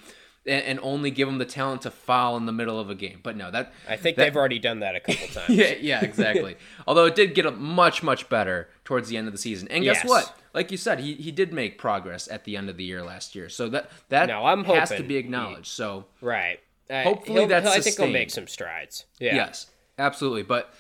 and, 0.46 0.80
only 0.82 1.10
give 1.10 1.28
him 1.28 1.38
the 1.38 1.44
talent 1.44 1.82
to 1.82 1.90
foul 1.90 2.36
in 2.36 2.46
the 2.46 2.52
middle 2.52 2.78
of 2.78 2.90
a 2.90 2.94
game. 2.94 3.20
But 3.22 3.36
no, 3.36 3.50
that 3.50 3.72
I 3.88 3.96
think 3.96 4.16
that, 4.16 4.24
they've 4.24 4.36
already 4.36 4.58
done 4.58 4.80
that 4.80 4.94
a 4.94 5.00
couple 5.00 5.26
times. 5.32 5.48
yeah, 5.50 5.74
yeah, 5.80 6.04
exactly. 6.04 6.56
Although 6.86 7.06
it 7.06 7.14
did 7.14 7.34
get 7.34 7.58
much 7.58 8.02
much 8.02 8.28
better 8.28 8.68
towards 8.84 9.08
the 9.08 9.16
end 9.16 9.26
of 9.26 9.32
the 9.32 9.38
season. 9.38 9.68
And 9.68 9.84
guess 9.84 9.96
yes. 9.96 10.08
what? 10.08 10.40
Like 10.54 10.70
you 10.70 10.76
said, 10.76 11.00
he, 11.00 11.14
he 11.14 11.30
did 11.30 11.52
make 11.52 11.78
progress 11.78 12.28
at 12.28 12.44
the 12.44 12.56
end 12.56 12.70
of 12.70 12.76
the 12.76 12.84
year 12.84 13.02
last 13.02 13.34
year. 13.34 13.48
So 13.48 13.68
that 13.70 13.90
that 14.08 14.26
no, 14.28 14.44
I'm 14.44 14.64
has 14.64 14.90
to 14.90 15.02
be 15.02 15.16
acknowledged. 15.16 15.68
He, 15.68 15.76
so 15.76 16.06
right. 16.20 16.60
Uh, 16.88 17.02
Hopefully 17.02 17.46
that's. 17.46 17.68
I 17.68 17.80
think 17.80 17.96
he'll 17.96 18.08
make 18.08 18.30
some 18.30 18.46
strides. 18.46 19.06
Yeah. 19.18 19.34
Yes, 19.34 19.66
absolutely. 19.98 20.44
But 20.44 20.72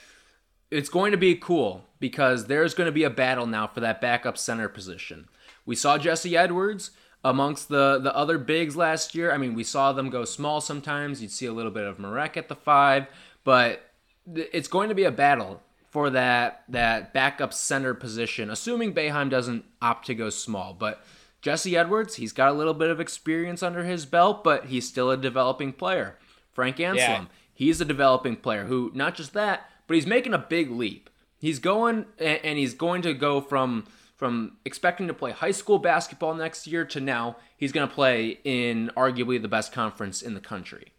it's 0.70 0.88
going 0.88 1.12
to 1.12 1.18
be 1.18 1.34
cool 1.34 1.84
because 1.98 2.46
there's 2.46 2.74
going 2.74 2.86
to 2.86 2.92
be 2.92 3.04
a 3.04 3.10
battle 3.10 3.46
now 3.46 3.66
for 3.66 3.80
that 3.80 4.00
backup 4.00 4.38
center 4.38 4.68
position. 4.68 5.28
We 5.64 5.74
saw 5.74 5.98
Jesse 5.98 6.36
Edwards 6.36 6.92
amongst 7.30 7.68
the 7.68 7.98
the 7.98 8.14
other 8.14 8.38
bigs 8.38 8.76
last 8.76 9.14
year. 9.14 9.32
I 9.32 9.38
mean, 9.38 9.54
we 9.54 9.64
saw 9.64 9.92
them 9.92 10.10
go 10.10 10.24
small 10.24 10.60
sometimes. 10.60 11.20
You'd 11.20 11.32
see 11.32 11.46
a 11.46 11.52
little 11.52 11.72
bit 11.72 11.84
of 11.84 11.98
Marek 11.98 12.36
at 12.36 12.48
the 12.48 12.54
five, 12.54 13.06
but 13.44 13.90
it's 14.34 14.68
going 14.68 14.88
to 14.88 14.94
be 14.94 15.04
a 15.04 15.10
battle 15.10 15.62
for 15.90 16.10
that 16.10 16.64
that 16.68 17.12
backup 17.12 17.52
center 17.52 17.94
position, 17.94 18.50
assuming 18.50 18.94
Boeheim 18.94 19.28
doesn't 19.28 19.64
opt 19.82 20.06
to 20.06 20.14
go 20.14 20.30
small. 20.30 20.72
But 20.72 21.04
Jesse 21.42 21.76
Edwards, 21.76 22.16
he's 22.16 22.32
got 22.32 22.50
a 22.50 22.54
little 22.54 22.74
bit 22.74 22.90
of 22.90 23.00
experience 23.00 23.62
under 23.62 23.84
his 23.84 24.06
belt, 24.06 24.44
but 24.44 24.66
he's 24.66 24.88
still 24.88 25.10
a 25.10 25.16
developing 25.16 25.72
player. 25.72 26.18
Frank 26.52 26.76
Anselem, 26.78 26.96
yeah. 26.96 27.24
he's 27.52 27.80
a 27.80 27.84
developing 27.84 28.36
player 28.36 28.64
who, 28.64 28.90
not 28.94 29.14
just 29.14 29.32
that, 29.34 29.68
but 29.86 29.94
he's 29.94 30.06
making 30.06 30.34
a 30.34 30.38
big 30.38 30.70
leap. 30.70 31.10
He's 31.38 31.58
going 31.58 32.06
and 32.18 32.58
he's 32.58 32.74
going 32.74 33.02
to 33.02 33.14
go 33.14 33.40
from 33.40 33.86
from 34.16 34.56
expecting 34.64 35.06
to 35.06 35.14
play 35.14 35.30
high 35.30 35.50
school 35.50 35.78
basketball 35.78 36.34
next 36.34 36.66
year 36.66 36.84
to 36.86 37.00
now 37.00 37.36
he's 37.56 37.72
going 37.72 37.86
to 37.86 37.94
play 37.94 38.40
in 38.44 38.90
arguably 38.96 39.40
the 39.40 39.48
best 39.48 39.72
conference 39.72 40.22
in 40.22 40.34
the 40.34 40.40
country. 40.40 40.92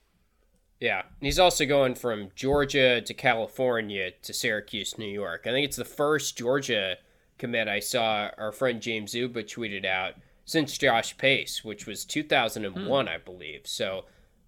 Yeah, 0.79 1.03
he's 1.19 1.39
also 1.39 1.65
going 1.65 1.95
from 1.95 2.29
Georgia 2.35 3.01
to 3.01 3.13
California 3.13 4.11
to 4.21 4.33
Syracuse, 4.33 4.97
New 4.97 5.09
York. 5.09 5.47
I 5.47 5.49
think 5.49 5.65
it's 5.65 5.77
the 5.77 5.85
first 5.85 6.37
Georgia 6.37 6.97
commit 7.39 7.67
I 7.67 7.79
saw 7.79 8.29
our 8.37 8.51
friend 8.51 8.81
James 8.81 9.11
Zuba 9.11 9.43
tweeted 9.43 9.85
out 9.85 10.13
since 10.45 10.77
Josh 10.77 11.17
Pace, 11.17 11.63
which 11.63 11.87
was 11.87 12.05
2001, 12.05 13.05
hmm. 13.05 13.11
I 13.11 13.17
believe. 13.17 13.61
So 13.65 14.05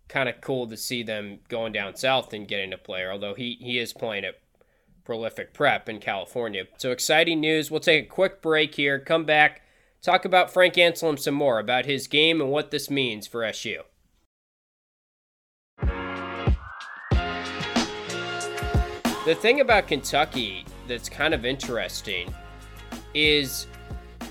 kind 0.07 0.29
of 0.29 0.41
cool 0.41 0.67
to 0.67 0.77
see 0.77 1.03
them 1.03 1.39
going 1.49 1.73
down 1.73 1.95
south 1.95 2.33
and 2.33 2.47
getting 2.47 2.73
a 2.73 2.77
player, 2.77 3.11
although 3.11 3.33
he, 3.33 3.57
he 3.59 3.79
is 3.79 3.93
playing 3.93 4.25
at 4.25 4.39
prolific 5.09 5.53
prep 5.53 5.89
in 5.89 5.99
California. 5.99 6.65
So 6.77 6.91
exciting 6.91 7.39
news. 7.39 7.71
We'll 7.71 7.79
take 7.79 8.05
a 8.05 8.07
quick 8.07 8.43
break 8.43 8.75
here, 8.75 8.99
come 8.99 9.25
back, 9.25 9.63
talk 10.03 10.23
about 10.23 10.53
Frank 10.53 10.75
Anselem 10.75 11.17
some 11.17 11.33
more, 11.33 11.57
about 11.57 11.87
his 11.87 12.05
game 12.05 12.39
and 12.39 12.51
what 12.51 12.69
this 12.69 12.91
means 12.91 13.25
for 13.25 13.43
SU. 13.43 13.81
the 19.25 19.35
thing 19.35 19.61
about 19.61 19.87
Kentucky 19.87 20.63
that's 20.87 21.09
kind 21.09 21.33
of 21.33 21.43
interesting 21.43 22.31
is, 23.15 23.65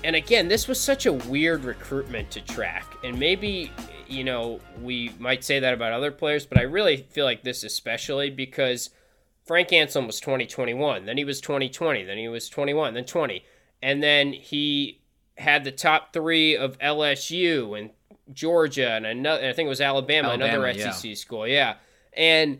and 0.05 0.15
again, 0.15 0.47
this 0.47 0.69
was 0.69 0.79
such 0.79 1.07
a 1.07 1.11
weird 1.11 1.65
recruitment 1.65 2.31
to 2.31 2.39
track, 2.39 2.85
and 3.03 3.19
maybe 3.19 3.69
you 4.07 4.23
know 4.23 4.61
we 4.81 5.11
might 5.19 5.43
say 5.43 5.59
that 5.59 5.73
about 5.73 5.91
other 5.91 6.09
players, 6.11 6.45
but 6.45 6.57
I 6.57 6.61
really 6.61 6.95
feel 7.09 7.25
like 7.25 7.43
this 7.43 7.65
especially 7.65 8.29
because 8.29 8.91
Frank 9.49 9.69
Anselem 9.69 10.05
was 10.05 10.19
2021, 10.19 11.05
then 11.05 11.17
he 11.17 11.25
was 11.25 11.41
2020, 11.41 12.03
then 12.03 12.19
he 12.19 12.27
was 12.27 12.49
21, 12.49 12.93
then 12.93 13.03
20, 13.03 13.43
and 13.81 14.03
then 14.03 14.31
he 14.31 15.01
had 15.39 15.63
the 15.63 15.71
top 15.71 16.13
three 16.13 16.55
of 16.55 16.77
LSU 16.77 17.75
and 17.75 17.89
Georgia 18.31 18.91
and 18.91 19.07
another, 19.07 19.49
I 19.49 19.53
think 19.53 19.65
it 19.65 19.69
was 19.69 19.81
Alabama, 19.81 20.27
Alabama 20.27 20.67
another 20.67 20.91
SEC 20.91 21.03
yeah. 21.03 21.15
school, 21.15 21.47
yeah, 21.47 21.77
and 22.13 22.59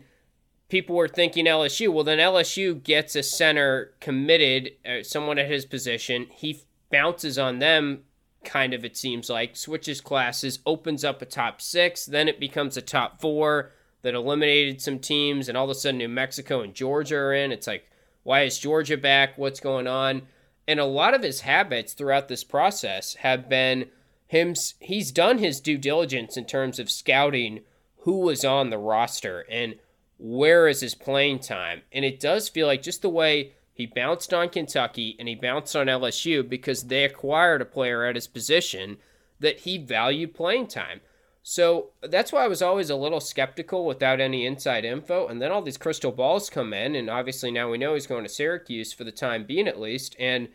people 0.68 0.96
were 0.96 1.06
thinking 1.06 1.44
LSU. 1.44 1.92
Well, 1.92 2.02
then 2.02 2.18
LSU 2.18 2.82
gets 2.82 3.14
a 3.14 3.22
center 3.22 3.92
committed, 4.00 4.72
uh, 4.84 5.04
someone 5.04 5.38
at 5.38 5.48
his 5.48 5.64
position. 5.64 6.26
He 6.32 6.60
bounces 6.90 7.38
on 7.38 7.60
them, 7.60 8.00
kind 8.44 8.74
of, 8.74 8.84
it 8.84 8.96
seems 8.96 9.30
like, 9.30 9.56
switches 9.56 10.00
classes, 10.00 10.58
opens 10.66 11.04
up 11.04 11.22
a 11.22 11.24
top 11.24 11.62
six. 11.62 12.04
Then 12.04 12.26
it 12.26 12.40
becomes 12.40 12.76
a 12.76 12.82
top 12.82 13.20
four 13.20 13.70
that 14.02 14.14
eliminated 14.14 14.80
some 14.80 14.98
teams. 14.98 15.48
And 15.48 15.56
all 15.56 15.64
of 15.64 15.70
a 15.70 15.74
sudden, 15.74 15.98
New 15.98 16.08
Mexico 16.08 16.60
and 16.60 16.74
Georgia 16.74 17.16
are 17.16 17.34
in. 17.34 17.52
It's 17.52 17.66
like, 17.66 17.90
why 18.22 18.42
is 18.42 18.58
Georgia 18.58 18.96
back? 18.96 19.36
What's 19.36 19.60
going 19.60 19.86
on? 19.86 20.22
And 20.68 20.78
a 20.78 20.84
lot 20.84 21.14
of 21.14 21.22
his 21.22 21.40
habits 21.40 21.92
throughout 21.92 22.28
this 22.28 22.44
process 22.44 23.14
have 23.14 23.48
been 23.48 23.86
him, 24.26 24.54
he's 24.78 25.10
done 25.10 25.38
his 25.38 25.60
due 25.60 25.78
diligence 25.78 26.36
in 26.36 26.44
terms 26.44 26.78
of 26.78 26.90
scouting 26.90 27.60
who 28.02 28.18
was 28.18 28.44
on 28.44 28.70
the 28.70 28.78
roster. 28.78 29.44
And 29.50 29.76
where 30.18 30.68
is 30.68 30.80
his 30.80 30.94
playing 30.94 31.40
time? 31.40 31.82
And 31.92 32.04
it 32.04 32.20
does 32.20 32.48
feel 32.48 32.66
like 32.66 32.82
just 32.82 33.02
the 33.02 33.08
way 33.08 33.54
he 33.72 33.86
bounced 33.86 34.32
on 34.32 34.50
Kentucky 34.50 35.16
and 35.18 35.26
he 35.26 35.34
bounced 35.34 35.74
on 35.74 35.86
LSU 35.86 36.48
because 36.48 36.84
they 36.84 37.04
acquired 37.04 37.62
a 37.62 37.64
player 37.64 38.04
at 38.04 38.14
his 38.14 38.28
position 38.28 38.98
that 39.40 39.60
he 39.60 39.78
valued 39.78 40.34
playing 40.34 40.68
time. 40.68 41.00
So 41.42 41.90
that's 42.02 42.32
why 42.32 42.44
I 42.44 42.48
was 42.48 42.60
always 42.62 42.90
a 42.90 42.96
little 42.96 43.20
skeptical 43.20 43.86
without 43.86 44.20
any 44.20 44.44
inside 44.44 44.84
info. 44.84 45.26
And 45.26 45.40
then 45.40 45.50
all 45.50 45.62
these 45.62 45.78
crystal 45.78 46.12
balls 46.12 46.50
come 46.50 46.72
in, 46.74 46.94
and 46.94 47.08
obviously 47.08 47.50
now 47.50 47.70
we 47.70 47.78
know 47.78 47.94
he's 47.94 48.06
going 48.06 48.24
to 48.24 48.28
Syracuse 48.28 48.92
for 48.92 49.04
the 49.04 49.12
time 49.12 49.44
being 49.44 49.66
at 49.66 49.80
least. 49.80 50.14
And 50.18 50.48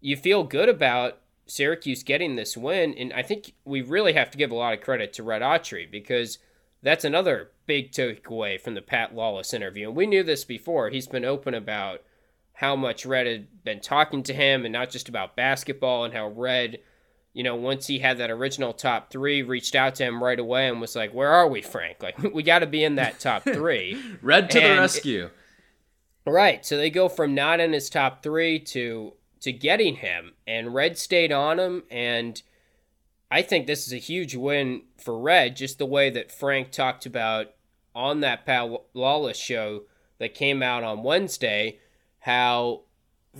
you 0.00 0.16
feel 0.16 0.42
good 0.44 0.68
about 0.68 1.18
Syracuse 1.46 2.02
getting 2.02 2.36
this 2.36 2.56
win. 2.56 2.94
And 2.94 3.12
I 3.12 3.22
think 3.22 3.54
we 3.64 3.82
really 3.82 4.14
have 4.14 4.30
to 4.30 4.38
give 4.38 4.50
a 4.50 4.56
lot 4.56 4.72
of 4.72 4.80
credit 4.80 5.12
to 5.14 5.22
Red 5.22 5.42
Autry 5.42 5.90
because 5.90 6.38
that's 6.82 7.04
another 7.04 7.50
big 7.66 7.92
takeaway 7.92 8.60
from 8.60 8.74
the 8.74 8.82
Pat 8.82 9.14
Lawless 9.14 9.54
interview. 9.54 9.88
And 9.88 9.96
we 9.96 10.06
knew 10.06 10.22
this 10.22 10.44
before. 10.44 10.88
He's 10.88 11.06
been 11.06 11.24
open 11.24 11.54
about 11.54 12.02
how 12.54 12.74
much 12.76 13.06
Red 13.06 13.26
had 13.26 13.64
been 13.64 13.80
talking 13.80 14.22
to 14.24 14.34
him 14.34 14.64
and 14.64 14.72
not 14.72 14.90
just 14.90 15.08
about 15.08 15.36
basketball 15.36 16.04
and 16.04 16.14
how 16.14 16.28
Red, 16.28 16.78
you 17.32 17.42
know, 17.42 17.54
once 17.54 17.86
he 17.86 17.98
had 17.98 18.18
that 18.18 18.30
original 18.30 18.72
top 18.72 19.10
three, 19.10 19.42
reached 19.42 19.74
out 19.74 19.94
to 19.96 20.04
him 20.04 20.22
right 20.22 20.38
away 20.38 20.68
and 20.68 20.80
was 20.80 20.94
like, 20.94 21.14
Where 21.14 21.30
are 21.30 21.48
we, 21.48 21.62
Frank? 21.62 22.02
Like, 22.02 22.18
we 22.34 22.42
got 22.42 22.60
to 22.60 22.66
be 22.66 22.84
in 22.84 22.96
that 22.96 23.20
top 23.20 23.42
three. 23.52 24.00
Red 24.20 24.50
to 24.50 24.60
And 24.60 24.78
the 24.78 24.80
rescue. 24.82 25.30
Right. 26.26 26.64
So 26.64 26.76
they 26.76 26.90
go 26.90 27.08
from 27.08 27.34
not 27.34 27.60
in 27.60 27.72
his 27.72 27.90
top 27.90 28.22
three 28.22 28.58
to 28.60 29.14
to 29.40 29.52
getting 29.52 29.96
him, 29.96 30.34
and 30.46 30.72
Red 30.72 30.96
stayed 30.96 31.32
on 31.32 31.58
him, 31.58 31.82
and 31.90 32.40
I 33.28 33.42
think 33.42 33.66
this 33.66 33.88
is 33.88 33.92
a 33.92 33.96
huge 33.96 34.36
win 34.36 34.82
for 34.98 35.18
Red. 35.18 35.56
Just 35.56 35.78
the 35.78 35.86
way 35.86 36.10
that 36.10 36.30
Frank 36.30 36.70
talked 36.70 37.06
about 37.06 37.48
on 37.92 38.20
that 38.20 38.46
Pat 38.46 38.70
Lawless 38.94 39.36
show 39.36 39.82
that 40.18 40.34
came 40.34 40.62
out 40.62 40.84
on 40.84 41.02
Wednesday, 41.02 41.80
how 42.20 42.82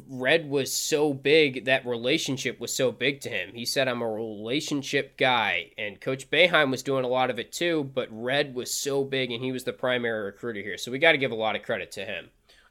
Red 0.08 0.48
was 0.48 0.72
so 0.72 1.12
big, 1.12 1.66
that 1.66 1.84
relationship 1.84 2.58
was 2.58 2.74
so 2.74 2.90
big 2.90 3.20
to 3.20 3.28
him. 3.28 3.50
He 3.54 3.66
said, 3.66 3.88
I'm 3.88 4.00
a 4.00 4.10
relationship 4.10 5.18
guy. 5.18 5.72
And 5.76 6.00
Coach 6.00 6.30
Boeheim 6.30 6.70
was 6.70 6.82
doing 6.82 7.04
a 7.04 7.08
lot 7.08 7.28
of 7.28 7.38
it 7.38 7.52
too, 7.52 7.90
but 7.94 8.08
Red 8.10 8.54
was 8.54 8.72
so 8.72 9.04
big 9.04 9.30
and 9.30 9.44
he 9.44 9.52
was 9.52 9.64
the 9.64 9.72
primary 9.72 10.24
recruiter 10.24 10.60
here. 10.60 10.78
So 10.78 10.90
we 10.90 10.98
got 10.98 11.12
to 11.12 11.18
give 11.18 11.30
a 11.30 11.36
lot 11.36 11.56
of 11.56 11.62
credit 11.62 11.92
to 11.92 12.04
him. 12.04 12.30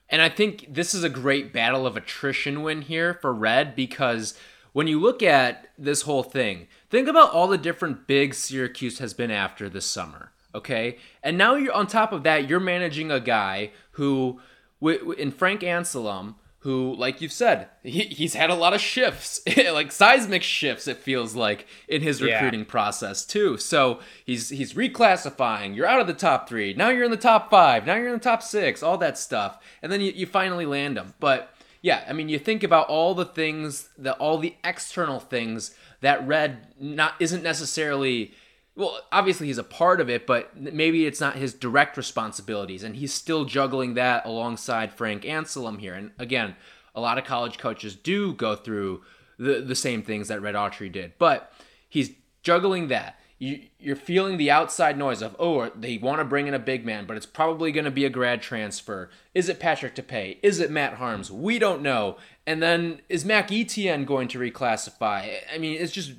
And 0.10 0.22
I 0.22 0.30
think 0.30 0.74
this 0.74 0.94
is 0.94 1.04
a 1.04 1.10
great 1.10 1.54
battle 1.54 1.86
of 1.86 1.96
attrition 1.96 2.64
win 2.64 2.82
here 2.82 3.14
for 3.14 3.34
Red 3.34 3.76
because 3.76 4.34
when 4.74 4.88
you 4.88 5.00
look 5.00 5.22
at 5.22 5.70
this 5.78 6.02
whole 6.02 6.24
thing, 6.24 6.68
think 6.90 7.08
about 7.08 7.32
all 7.32 7.48
the 7.48 7.58
different 7.58 8.08
big 8.08 8.34
Syracuse 8.34 9.00
has 9.00 9.14
been 9.14 9.32
after 9.32 9.70
this 9.70 9.86
summer. 9.86 10.32
Okay, 10.54 10.98
and 11.24 11.38
now 11.38 11.56
you're 11.56 11.72
on 11.72 11.88
top 11.88 12.12
of 12.12 12.24
that, 12.24 12.50
you're 12.50 12.60
managing 12.60 13.10
a 13.10 13.22
guy 13.22 13.72
who, 13.92 14.42
in 14.82 15.32
Frank 15.32 15.62
Anselem, 15.62 16.36
who, 16.64 16.94
like 16.96 17.22
you've 17.22 17.32
said, 17.32 17.70
he, 17.84 18.02
he's 18.04 18.36
had 18.36 18.50
a 18.52 18.56
lot 18.56 18.74
of 18.74 18.82
shifts, 18.82 19.42
like 19.74 19.92
seismic 19.92 20.44
shifts. 20.44 20.88
It 20.88 20.98
feels 20.98 21.36
like 21.36 21.66
in 21.88 22.02
his 22.02 22.22
Yeah. 22.22 22.36
recruiting 22.36 22.66
process 22.66 23.26
too. 23.26 23.58
So 23.58 24.00
he's 24.26 24.50
he's 24.50 24.74
reclassifying. 24.74 25.76
You're 25.76 25.88
out 25.88 26.00
of 26.02 26.08
the 26.08 26.14
top 26.14 26.48
three. 26.48 26.74
Now 26.74 26.90
you're 26.90 27.04
in 27.04 27.12
the 27.12 27.18
top 27.18 27.50
five. 27.50 27.86
Now 27.86 27.96
you're 27.96 28.08
in 28.08 28.14
the 28.14 28.20
top 28.20 28.44
six. 28.44 28.84
All 28.84 28.98
that 29.00 29.18
stuff, 29.18 29.58
and 29.82 29.92
then 29.92 30.02
you, 30.02 30.12
you 30.12 30.26
finally 30.26 30.66
land 30.66 30.98
him. 30.98 31.14
But 31.20 31.54
yeah, 31.82 32.04
I 32.08 32.14
mean, 32.14 32.30
you 32.30 32.38
think 32.38 32.64
about 32.64 32.88
all 32.88 33.16
the 33.16 33.26
things, 33.26 33.90
the 33.98 34.14
all 34.14 34.38
the 34.38 34.56
external 34.64 35.20
things 35.20 35.74
that 36.02 36.26
Red 36.28 36.68
not 36.80 37.14
isn't 37.20 37.44
necessarily. 37.44 38.34
Well, 38.76 39.00
obviously 39.12 39.48
he's 39.48 39.58
a 39.58 39.64
part 39.64 40.00
of 40.00 40.10
it, 40.10 40.26
but 40.26 40.56
maybe 40.56 41.06
it's 41.06 41.20
not 41.20 41.36
his 41.36 41.54
direct 41.54 41.98
responsibilities, 41.98 42.84
and 42.84 42.96
he's 42.96 43.14
still 43.14 43.44
juggling 43.44 43.96
that 43.96 44.26
alongside 44.26 44.94
Frank 44.94 45.24
Anselem 45.24 45.80
here. 45.80 45.94
And 45.94 46.12
again, 46.18 46.56
a 46.96 47.02
lot 47.02 47.18
of 47.18 47.26
college 47.26 47.58
coaches 47.58 47.96
do 47.96 48.34
go 48.34 48.56
through 48.56 49.02
the 49.38 49.62
the 49.62 49.76
same 49.76 50.04
things 50.04 50.30
that 50.30 50.42
Red 50.42 50.56
Autry 50.56 50.92
did, 50.92 51.14
but 51.18 51.52
he's 51.90 52.12
juggling 52.44 52.88
that. 52.88 53.20
You, 53.40 53.60
you're 53.80 53.96
feeling 53.96 54.38
the 54.38 54.52
outside 54.52 55.00
noise 55.00 55.24
of, 55.24 55.36
oh, 55.40 55.72
they 55.76 55.98
want 55.98 56.20
to 56.20 56.26
bring 56.26 56.46
in 56.46 56.54
a 56.54 56.60
big 56.60 56.86
man, 56.86 57.08
but 57.08 57.18
it's 57.18 57.26
probably 57.26 57.72
going 57.72 57.86
to 57.86 57.92
be 57.92 58.06
a 58.06 58.10
grad 58.10 58.44
transfer. 58.44 59.10
Is 59.34 59.50
it 59.50 59.60
Patrick 59.60 59.96
Tape? 59.96 60.40
Is 60.44 60.60
it 60.60 60.70
Matt 60.70 61.00
Haarms? 61.00 61.32
We 61.32 61.58
don't 61.58 61.82
know. 61.82 62.18
And 62.46 62.62
then 62.62 63.02
is 63.10 63.26
Mac 63.26 63.52
Etienne 63.52 64.06
going 64.06 64.28
to 64.28 64.38
reclassify? 64.38 65.38
I 65.52 65.58
mean, 65.58 65.82
it's 65.82 65.92
just 65.92 66.14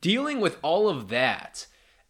dealing 0.00 0.40
with 0.40 0.58
all 0.62 0.88
of 0.88 1.08
that. 1.08 1.66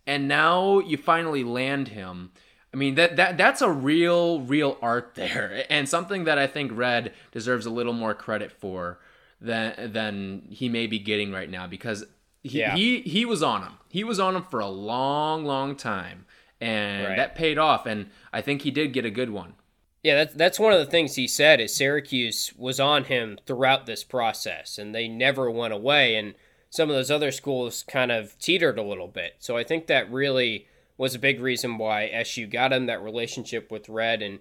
And 0.07 0.27
now 0.29 0.81
you 0.81 0.97
finally 0.97 1.45
land 1.45 1.89
him. 1.89 2.33
I 2.73 2.77
mean 2.77 2.95
that 2.95 3.17
that 3.17 3.37
that's 3.37 3.63
a 3.63 3.71
real 3.71 4.41
real 4.41 4.79
art 4.81 5.13
there 5.17 5.65
and 5.69 5.89
something 5.89 6.25
that 6.25 6.39
I 6.39 6.47
think 6.47 6.71
Red 6.75 7.13
deserves 7.33 7.67
a 7.67 7.71
little 7.71 7.93
more 7.93 8.15
credit 8.15 8.53
for 8.53 8.99
than 9.41 9.93
than 9.93 10.43
he 10.51 10.69
may 10.69 10.87
be 10.87 10.99
getting 10.99 11.33
right 11.33 11.51
now 11.51 11.67
because 11.67 12.05
he, 12.43 12.61
Yeah. 12.61 12.75
he 12.77 13.01
he 13.01 13.25
was 13.25 13.43
on 13.43 13.63
him. 13.63 13.73
He 13.89 14.05
was 14.05 14.21
on 14.21 14.37
him 14.37 14.45
for 14.45 14.61
a 14.61 14.69
long, 14.69 15.45
long 15.45 15.75
time, 15.77 16.27
and 16.61 17.07
Right. 17.09 17.17
that 17.17 17.35
paid 17.35 17.59
off. 17.59 17.87
And 17.87 18.11
I 18.33 18.41
think 18.41 18.63
he 18.63 18.71
did 18.71 18.93
get 18.93 19.05
a 19.05 19.11
good 19.11 19.31
one. 19.31 19.55
Yeah, 20.03 20.15
that's 20.15 20.35
that's 20.35 20.61
one 20.61 20.73
of 20.73 20.79
the 20.79 20.87
things 20.91 21.17
he 21.17 21.27
said 21.27 21.61
is 21.61 21.75
Syracuse 21.75 22.53
was 22.57 22.79
on 22.81 23.05
him 23.05 23.39
throughout 23.47 23.87
this 23.87 24.05
process, 24.05 24.79
and 24.79 24.95
they 24.95 25.09
never 25.09 25.51
went 25.51 25.75
away. 25.75 26.15
And 26.17 26.35
some 26.71 26.89
of 26.89 26.95
those 26.97 27.11
other 27.11 27.31
schools 27.33 27.83
kind 27.89 28.11
of 28.13 28.39
teetered 28.39 28.79
a 28.79 28.83
little 28.83 29.09
bit. 29.09 29.35
So 29.41 29.57
I 29.57 29.65
think 29.65 29.87
that 29.89 30.11
really 30.11 30.67
was 30.97 31.15
a 31.15 31.19
big 31.19 31.41
reason 31.41 31.79
why 31.79 32.07
SU 32.09 32.47
got 32.47 32.73
him 32.73 32.87
that 32.87 33.03
relationship 33.03 33.71
with 33.71 33.89
Red, 33.89 34.23
and 34.23 34.39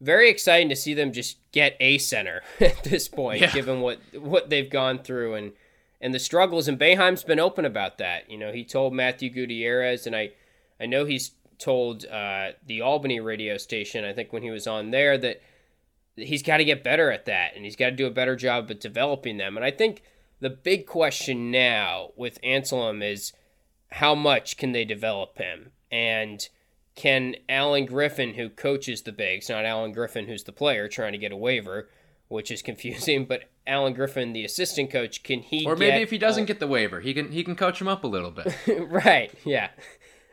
very 0.00 0.28
exciting 0.30 0.68
to 0.70 0.76
see 0.76 0.94
them 0.94 1.12
just 1.12 1.36
get 1.52 1.76
a 1.78 1.98
center 1.98 2.42
at 2.60 2.82
this 2.84 3.06
point, 3.08 3.40
Yeah. 3.40 3.52
given 3.52 3.80
what 3.80 3.98
what 4.14 4.50
they've 4.50 4.68
gone 4.70 4.98
through 4.98 5.34
and 5.34 5.52
and 6.00 6.14
the 6.14 6.18
struggles. 6.18 6.66
And 6.68 6.78
Boeheim's 6.78 7.22
been 7.24 7.38
open 7.40 7.64
about 7.64 7.98
that. 7.98 8.28
You 8.30 8.38
know, 8.38 8.52
he 8.52 8.64
told 8.64 8.94
Matthew 8.94 9.30
Gutierrez, 9.30 10.06
and 10.06 10.16
I 10.16 10.32
I 10.80 10.86
know 10.86 11.04
he's 11.04 11.32
told 11.58 12.06
uh, 12.06 12.52
the 12.66 12.80
Albany 12.80 13.20
radio 13.20 13.58
station, 13.58 14.02
I 14.06 14.14
think 14.14 14.32
when 14.32 14.42
he 14.42 14.50
was 14.50 14.66
on 14.66 14.90
there, 14.92 15.18
that 15.18 15.42
he's 16.16 16.42
got 16.42 16.56
to 16.56 16.64
get 16.64 16.82
better 16.82 17.10
at 17.12 17.26
that 17.26 17.54
and 17.54 17.64
he's 17.66 17.76
got 17.76 17.90
to 17.90 17.96
do 17.96 18.06
a 18.06 18.10
better 18.10 18.34
job 18.34 18.70
at 18.70 18.80
developing 18.80 19.36
them. 19.36 19.56
And 19.56 19.64
I 19.64 19.70
think 19.70 20.02
the 20.40 20.50
big 20.50 20.86
question 20.86 21.50
now 21.50 22.10
with 22.16 22.40
Anselem 22.42 23.02
is 23.02 23.32
how 23.92 24.14
much 24.14 24.56
can 24.56 24.72
they 24.72 24.84
develop 24.84 25.38
him? 25.38 25.72
And 25.90 26.48
can 26.94 27.36
Alan 27.48 27.86
Griffin, 27.86 28.34
who 28.34 28.48
coaches 28.48 29.02
the 29.02 29.12
bigs, 29.12 29.48
not 29.48 29.64
Alan 29.64 29.92
Griffin, 29.92 30.26
who's 30.26 30.44
the 30.44 30.52
player 30.52 30.88
trying 30.88 31.12
to 31.12 31.18
get 31.18 31.32
a 31.32 31.36
waiver, 31.36 31.88
which 32.28 32.50
is 32.50 32.62
confusing, 32.70 33.24
but 33.24 33.44
Alan 33.66 33.92
Griffin, 33.92 34.32
the 34.32 34.44
assistant 34.44 34.90
coach, 34.90 35.22
can 35.22 35.40
he 35.40 35.64
Or 35.66 35.76
maybe 35.76 36.02
if 36.02 36.10
he 36.10 36.18
doesn't 36.18 36.46
get 36.46 36.60
the 36.60 36.66
waiver, 36.66 37.00
he 37.00 37.14
can 37.14 37.30
he 37.32 37.44
can 37.44 37.54
coach 37.54 37.80
him 37.80 37.88
up 37.88 38.04
a 38.04 38.08
little 38.08 38.30
bit. 38.30 38.54
right, 38.88 39.32
yeah. 39.44 39.70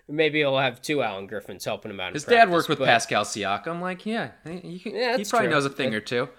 Maybe 0.10 0.40
he'll 0.40 0.58
have 0.58 0.82
two 0.82 1.02
Alan 1.04 1.28
Griffins 1.28 1.66
helping 1.66 1.92
him 1.92 2.00
out. 2.00 2.14
His 2.14 2.24
practice, 2.24 2.46
dad 2.46 2.52
worked 2.52 2.70
with 2.70 2.80
Pascal 2.80 3.26
Siakam. 3.26 3.82
Like, 3.82 4.06
yeah, 4.06 4.32
he, 4.46 4.80
can, 4.80 4.96
Yeah, 4.96 5.18
he 5.18 5.26
probably 5.26 5.48
true. 5.48 5.56
knows 5.56 5.66
a 5.66 5.70
thing 5.70 5.94
or 5.94 6.00
two. 6.00 6.30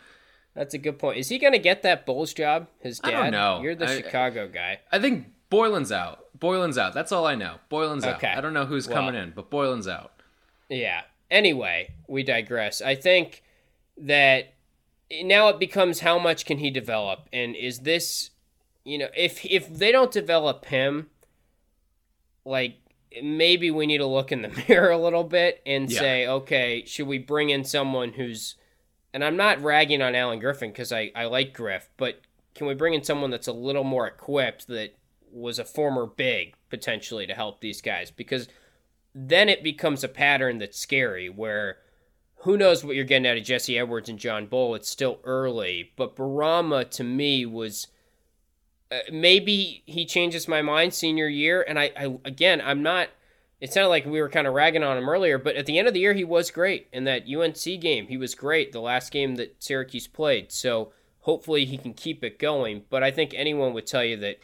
That's 0.58 0.74
a 0.74 0.78
good 0.78 0.98
point. 0.98 1.18
Is 1.18 1.28
he 1.28 1.38
going 1.38 1.52
to 1.52 1.58
get 1.60 1.82
that 1.82 2.04
Bulls 2.04 2.34
job? 2.34 2.66
His 2.80 2.98
dad? 2.98 3.14
I 3.14 3.22
don't 3.22 3.30
know. 3.30 3.60
You're 3.62 3.76
the 3.76 3.88
I- 3.88 3.96
Chicago 3.96 4.48
guy. 4.48 4.80
I 4.90 4.98
think 4.98 5.28
Boylen's 5.50 5.92
out. 5.92 6.24
Boylen's 6.38 6.76
out. 6.76 6.94
That's 6.94 7.12
all 7.12 7.26
I 7.26 7.36
know. 7.36 7.56
Boylen's 7.70 8.04
Okay. 8.04 8.26
out. 8.26 8.38
I 8.38 8.40
don't 8.40 8.54
know 8.54 8.66
who's 8.66 8.88
Well- 8.88 8.96
coming 8.96 9.14
in, 9.14 9.30
but 9.30 9.50
Boylen's 9.50 9.86
out. 9.86 10.12
Yeah. 10.68 11.02
Anyway, 11.30 11.92
we 12.08 12.24
digress. 12.24 12.82
I 12.82 12.96
think 12.96 13.44
that 13.96 14.54
now 15.22 15.48
it 15.48 15.60
becomes 15.60 16.00
how 16.00 16.18
much 16.18 16.44
can 16.44 16.58
he 16.58 16.70
develop 16.70 17.28
and 17.32 17.56
is 17.56 17.80
this 17.80 18.30
you 18.84 18.98
know 18.98 19.08
if 19.16 19.44
if 19.46 19.66
they 19.74 19.90
don't 19.90 20.12
develop 20.12 20.66
him 20.66 21.08
like 22.44 22.76
maybe 23.22 23.70
we 23.70 23.86
need 23.86 23.98
to 23.98 24.06
look 24.06 24.30
in 24.30 24.42
the 24.42 24.64
mirror 24.68 24.90
a 24.90 24.98
little 24.98 25.24
bit 25.24 25.62
and 25.66 25.90
yeah. 25.90 25.98
say 25.98 26.26
okay 26.26 26.84
should 26.86 27.06
we 27.06 27.18
bring 27.18 27.48
in 27.50 27.64
someone 27.64 28.12
who's 28.12 28.54
and 29.12 29.24
I'm 29.24 29.36
not 29.36 29.62
ragging 29.62 30.02
on 30.02 30.14
Alan 30.14 30.38
Griffin 30.38 30.70
because 30.70 30.92
I, 30.92 31.10
I 31.14 31.26
like 31.26 31.54
Griff, 31.54 31.88
but 31.96 32.20
can 32.54 32.66
we 32.66 32.74
bring 32.74 32.94
in 32.94 33.04
someone 33.04 33.30
that's 33.30 33.46
a 33.46 33.52
little 33.52 33.84
more 33.84 34.06
equipped 34.06 34.66
that 34.68 34.94
was 35.30 35.58
a 35.58 35.64
former 35.64 36.06
big 36.06 36.54
potentially 36.70 37.26
to 37.26 37.34
help 37.34 37.60
these 37.60 37.80
guys? 37.80 38.10
Because 38.10 38.48
then 39.14 39.48
it 39.48 39.62
becomes 39.62 40.04
a 40.04 40.08
pattern 40.08 40.58
that's 40.58 40.78
scary 40.78 41.28
where 41.28 41.78
who 42.42 42.56
knows 42.56 42.84
what 42.84 42.94
you're 42.94 43.04
getting 43.04 43.26
out 43.26 43.36
of 43.36 43.44
Jesse 43.44 43.78
Edwards 43.78 44.08
and 44.08 44.18
John 44.18 44.46
Bull. 44.46 44.74
It's 44.74 44.88
still 44.88 45.20
early, 45.24 45.92
but 45.96 46.14
Bourama 46.14 46.88
to 46.90 47.04
me 47.04 47.44
was 47.44 47.88
uh, 48.90 48.98
maybe 49.12 49.82
he 49.86 50.06
changes 50.06 50.48
my 50.48 50.62
mind 50.62 50.94
senior 50.94 51.28
year. 51.28 51.64
And 51.66 51.78
I, 51.78 51.90
I 51.96 52.18
again, 52.24 52.60
I'm 52.60 52.82
not. 52.82 53.08
It 53.60 53.72
sounded 53.72 53.88
like 53.88 54.06
we 54.06 54.20
were 54.20 54.28
kind 54.28 54.46
of 54.46 54.54
ragging 54.54 54.84
on 54.84 54.96
him 54.96 55.08
earlier, 55.08 55.36
but 55.36 55.56
at 55.56 55.66
the 55.66 55.78
end 55.78 55.88
of 55.88 55.94
the 55.94 56.00
year, 56.00 56.14
he 56.14 56.24
was 56.24 56.50
great 56.50 56.86
in 56.92 57.04
that 57.04 57.24
UNC 57.28 57.80
game. 57.80 58.06
He 58.06 58.16
was 58.16 58.34
great 58.34 58.70
the 58.72 58.80
last 58.80 59.10
game 59.10 59.34
that 59.36 59.62
Syracuse 59.62 60.06
played. 60.06 60.52
So 60.52 60.92
hopefully 61.20 61.64
he 61.64 61.76
can 61.76 61.92
keep 61.92 62.22
it 62.22 62.38
going. 62.38 62.84
But 62.88 63.02
I 63.02 63.10
think 63.10 63.34
anyone 63.34 63.72
would 63.74 63.86
tell 63.86 64.04
you 64.04 64.16
that 64.18 64.38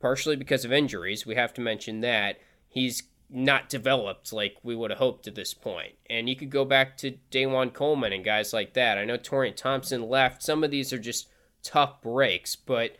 partially 0.00 0.36
because 0.36 0.64
of 0.64 0.72
injuries, 0.72 1.24
we 1.24 1.36
have 1.36 1.54
to 1.54 1.60
mention 1.60 2.00
that 2.00 2.38
he's 2.68 3.04
not 3.30 3.68
developed 3.68 4.32
like 4.32 4.56
we 4.62 4.76
would 4.76 4.90
have 4.90 4.98
hoped 4.98 5.26
at 5.26 5.34
this 5.34 5.54
point. 5.54 5.94
And 6.08 6.28
you 6.28 6.36
could 6.36 6.50
go 6.50 6.64
back 6.64 6.96
to 6.98 7.18
DaJuan 7.30 7.72
Coleman 7.72 8.12
and 8.12 8.24
guys 8.24 8.52
like 8.52 8.74
that. 8.74 8.98
I 8.98 9.04
know 9.04 9.16
Taurean 9.16 9.56
Thompson 9.56 10.08
left. 10.08 10.42
Some 10.42 10.62
of 10.62 10.70
these 10.70 10.92
are 10.92 10.98
just 10.98 11.28
tough 11.62 12.02
breaks, 12.02 12.54
but 12.54 12.96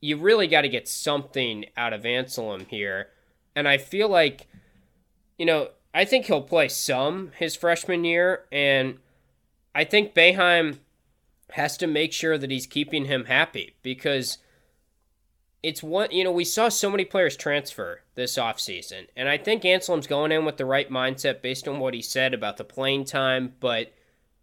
you 0.00 0.16
really 0.16 0.46
got 0.46 0.62
to 0.62 0.68
get 0.68 0.88
something 0.88 1.66
out 1.76 1.92
of 1.92 2.02
Anselem 2.02 2.66
here. 2.68 3.08
And 3.54 3.68
I 3.68 3.78
feel 3.78 4.08
like, 4.08 4.46
you 5.38 5.46
know, 5.46 5.70
I 5.94 6.04
think 6.04 6.26
he'll 6.26 6.42
play 6.42 6.68
some 6.68 7.32
his 7.38 7.56
freshman 7.56 8.04
year. 8.04 8.44
And 8.52 8.98
I 9.74 9.84
think 9.84 10.14
Boeheim 10.14 10.78
has 11.52 11.76
to 11.78 11.86
make 11.86 12.12
sure 12.12 12.36
that 12.36 12.50
he's 12.50 12.66
keeping 12.66 13.06
him 13.06 13.24
happy 13.24 13.76
because 13.82 14.38
it's 15.62 15.82
one 15.82 16.10
you 16.10 16.22
know 16.22 16.30
we 16.30 16.44
saw 16.44 16.68
so 16.68 16.90
many 16.90 17.04
players 17.04 17.36
transfer 17.36 18.02
this 18.14 18.36
offseason 18.36 19.06
and 19.16 19.28
i 19.28 19.36
think 19.36 19.62
anselem's 19.62 20.06
going 20.06 20.30
in 20.30 20.44
with 20.44 20.56
the 20.56 20.64
right 20.64 20.90
mindset 20.90 21.42
based 21.42 21.66
on 21.66 21.80
what 21.80 21.94
he 21.94 22.02
said 22.02 22.32
about 22.32 22.58
the 22.58 22.64
playing 22.64 23.04
time 23.04 23.54
but 23.60 23.92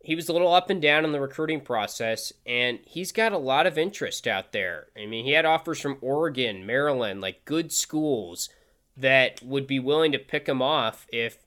he 0.02 0.16
was 0.16 0.28
a 0.28 0.34
little 0.34 0.54
up 0.54 0.70
and 0.70 0.82
down 0.82 1.06
in 1.06 1.12
the 1.12 1.22
recruiting 1.22 1.62
process 1.62 2.34
and 2.46 2.80
he's 2.86 3.12
got 3.12 3.32
a 3.32 3.38
lot 3.38 3.66
of 3.66 3.78
interest 3.78 4.28
out 4.28 4.52
there 4.52 4.88
i 4.98 5.06
mean 5.06 5.24
he 5.24 5.32
had 5.32 5.46
offers 5.46 5.80
from 5.80 5.98
oregon 6.02 6.66
maryland 6.66 7.22
like 7.22 7.46
good 7.46 7.72
schools 7.72 8.50
that 8.98 9.42
would 9.44 9.68
be 9.68 9.80
willing 9.80 10.12
to 10.12 10.20
pick 10.20 10.48
him 10.48 10.62
off 10.62 11.06
if 11.12 11.46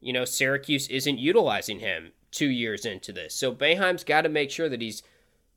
you 0.00 0.12
know 0.12 0.24
syracuse 0.24 0.88
isn't 0.88 1.18
utilizing 1.18 1.80
him 1.80 2.12
two 2.30 2.48
years 2.48 2.84
into 2.84 3.12
this 3.12 3.34
so 3.34 3.54
Boeheim's 3.54 4.04
got 4.04 4.22
to 4.22 4.28
make 4.28 4.50
sure 4.50 4.68
that 4.68 4.80
he's 4.80 5.02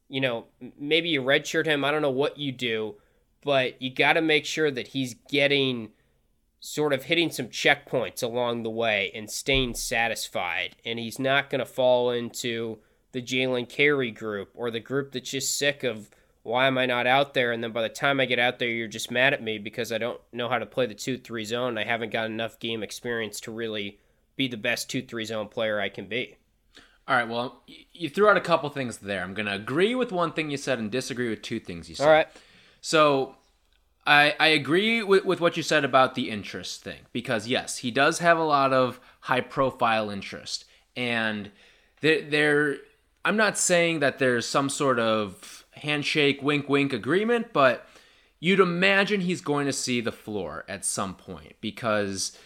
you 0.07 0.21
know 0.21 0.45
maybe 0.79 1.09
you 1.09 1.21
redshirt 1.21 1.65
him 1.65 1.83
i 1.83 1.91
don't 1.91 2.01
know 2.01 2.09
what 2.09 2.37
you 2.37 2.51
do 2.51 2.95
but 3.43 3.81
you 3.81 3.93
got 3.93 4.13
to 4.13 4.21
make 4.21 4.45
sure 4.45 4.71
that 4.71 4.89
he's 4.89 5.15
getting 5.29 5.89
sort 6.59 6.93
of 6.93 7.03
hitting 7.03 7.29
some 7.29 7.47
checkpoints 7.47 8.23
along 8.23 8.63
the 8.63 8.69
way 8.69 9.11
and 9.13 9.29
staying 9.29 9.75
satisfied. 9.75 10.75
And 10.83 10.99
he's 10.99 11.19
not 11.19 11.49
going 11.49 11.59
to 11.59 11.65
fall 11.65 12.11
into 12.11 12.79
the 13.11 13.21
Jalen 13.21 13.69
Carey 13.69 14.11
group 14.11 14.49
or 14.53 14.71
the 14.71 14.79
group 14.79 15.11
that's 15.11 15.31
just 15.31 15.57
sick 15.57 15.83
of 15.83 16.09
why 16.47 16.65
am 16.67 16.77
I 16.77 16.85
not 16.85 17.05
out 17.05 17.33
there? 17.33 17.51
And 17.51 17.61
then 17.61 17.73
by 17.73 17.81
the 17.81 17.89
time 17.89 18.21
I 18.21 18.25
get 18.25 18.39
out 18.39 18.57
there, 18.57 18.69
you're 18.69 18.87
just 18.87 19.11
mad 19.11 19.33
at 19.33 19.43
me 19.43 19.57
because 19.57 19.91
I 19.91 19.97
don't 19.97 20.21
know 20.31 20.47
how 20.47 20.57
to 20.57 20.65
play 20.65 20.85
the 20.85 20.95
2 20.95 21.17
3 21.17 21.43
zone. 21.43 21.77
I 21.77 21.83
haven't 21.83 22.13
got 22.13 22.27
enough 22.27 22.57
game 22.57 22.83
experience 22.83 23.41
to 23.41 23.51
really 23.51 23.99
be 24.37 24.47
the 24.47 24.55
best 24.55 24.89
2 24.89 25.01
3 25.01 25.25
zone 25.25 25.47
player 25.49 25.79
I 25.79 25.89
can 25.89 26.07
be. 26.07 26.37
All 27.05 27.15
right, 27.15 27.27
well, 27.27 27.63
you 27.93 28.09
threw 28.09 28.29
out 28.29 28.37
a 28.37 28.41
couple 28.41 28.69
things 28.69 28.97
there. 28.97 29.23
I'm 29.23 29.33
going 29.33 29.45
to 29.45 29.53
agree 29.53 29.93
with 29.93 30.11
one 30.11 30.31
thing 30.31 30.49
you 30.49 30.57
said 30.57 30.79
and 30.79 30.89
disagree 30.89 31.29
with 31.29 31.41
two 31.41 31.59
things 31.59 31.89
you 31.89 31.95
said. 31.95 32.05
All 32.05 32.11
right. 32.11 32.27
So 32.81 33.35
I, 34.05 34.35
I 34.39 34.47
agree 34.47 35.03
with, 35.03 35.25
with 35.25 35.41
what 35.41 35.57
you 35.57 35.63
said 35.63 35.83
about 35.83 36.15
the 36.15 36.29
interest 36.29 36.81
thing 36.81 37.01
because 37.11 37.47
yes, 37.47 37.77
he 37.79 37.91
does 37.91 38.19
have 38.19 38.37
a 38.37 38.43
lot 38.43 38.71
of 38.71 39.01
high 39.21 39.41
profile 39.41 40.09
interest, 40.09 40.63
and 40.95 41.51
there, 41.99 42.21
there 42.21 42.77
I'm 43.25 43.35
not 43.35 43.57
saying 43.57 43.99
that 43.99 44.19
there's 44.19 44.47
some 44.47 44.69
sort 44.69 44.99
of 44.99 45.65
handshake, 45.77 46.41
wink, 46.41 46.69
wink 46.69 46.93
agreement, 46.93 47.53
but 47.53 47.87
you'd 48.39 48.59
imagine 48.59 49.21
he's 49.21 49.41
going 49.41 49.65
to 49.65 49.73
see 49.73 50.01
the 50.01 50.11
floor 50.11 50.65
at 50.67 50.85
some 50.85 51.15
point 51.15 51.55
because 51.61 52.37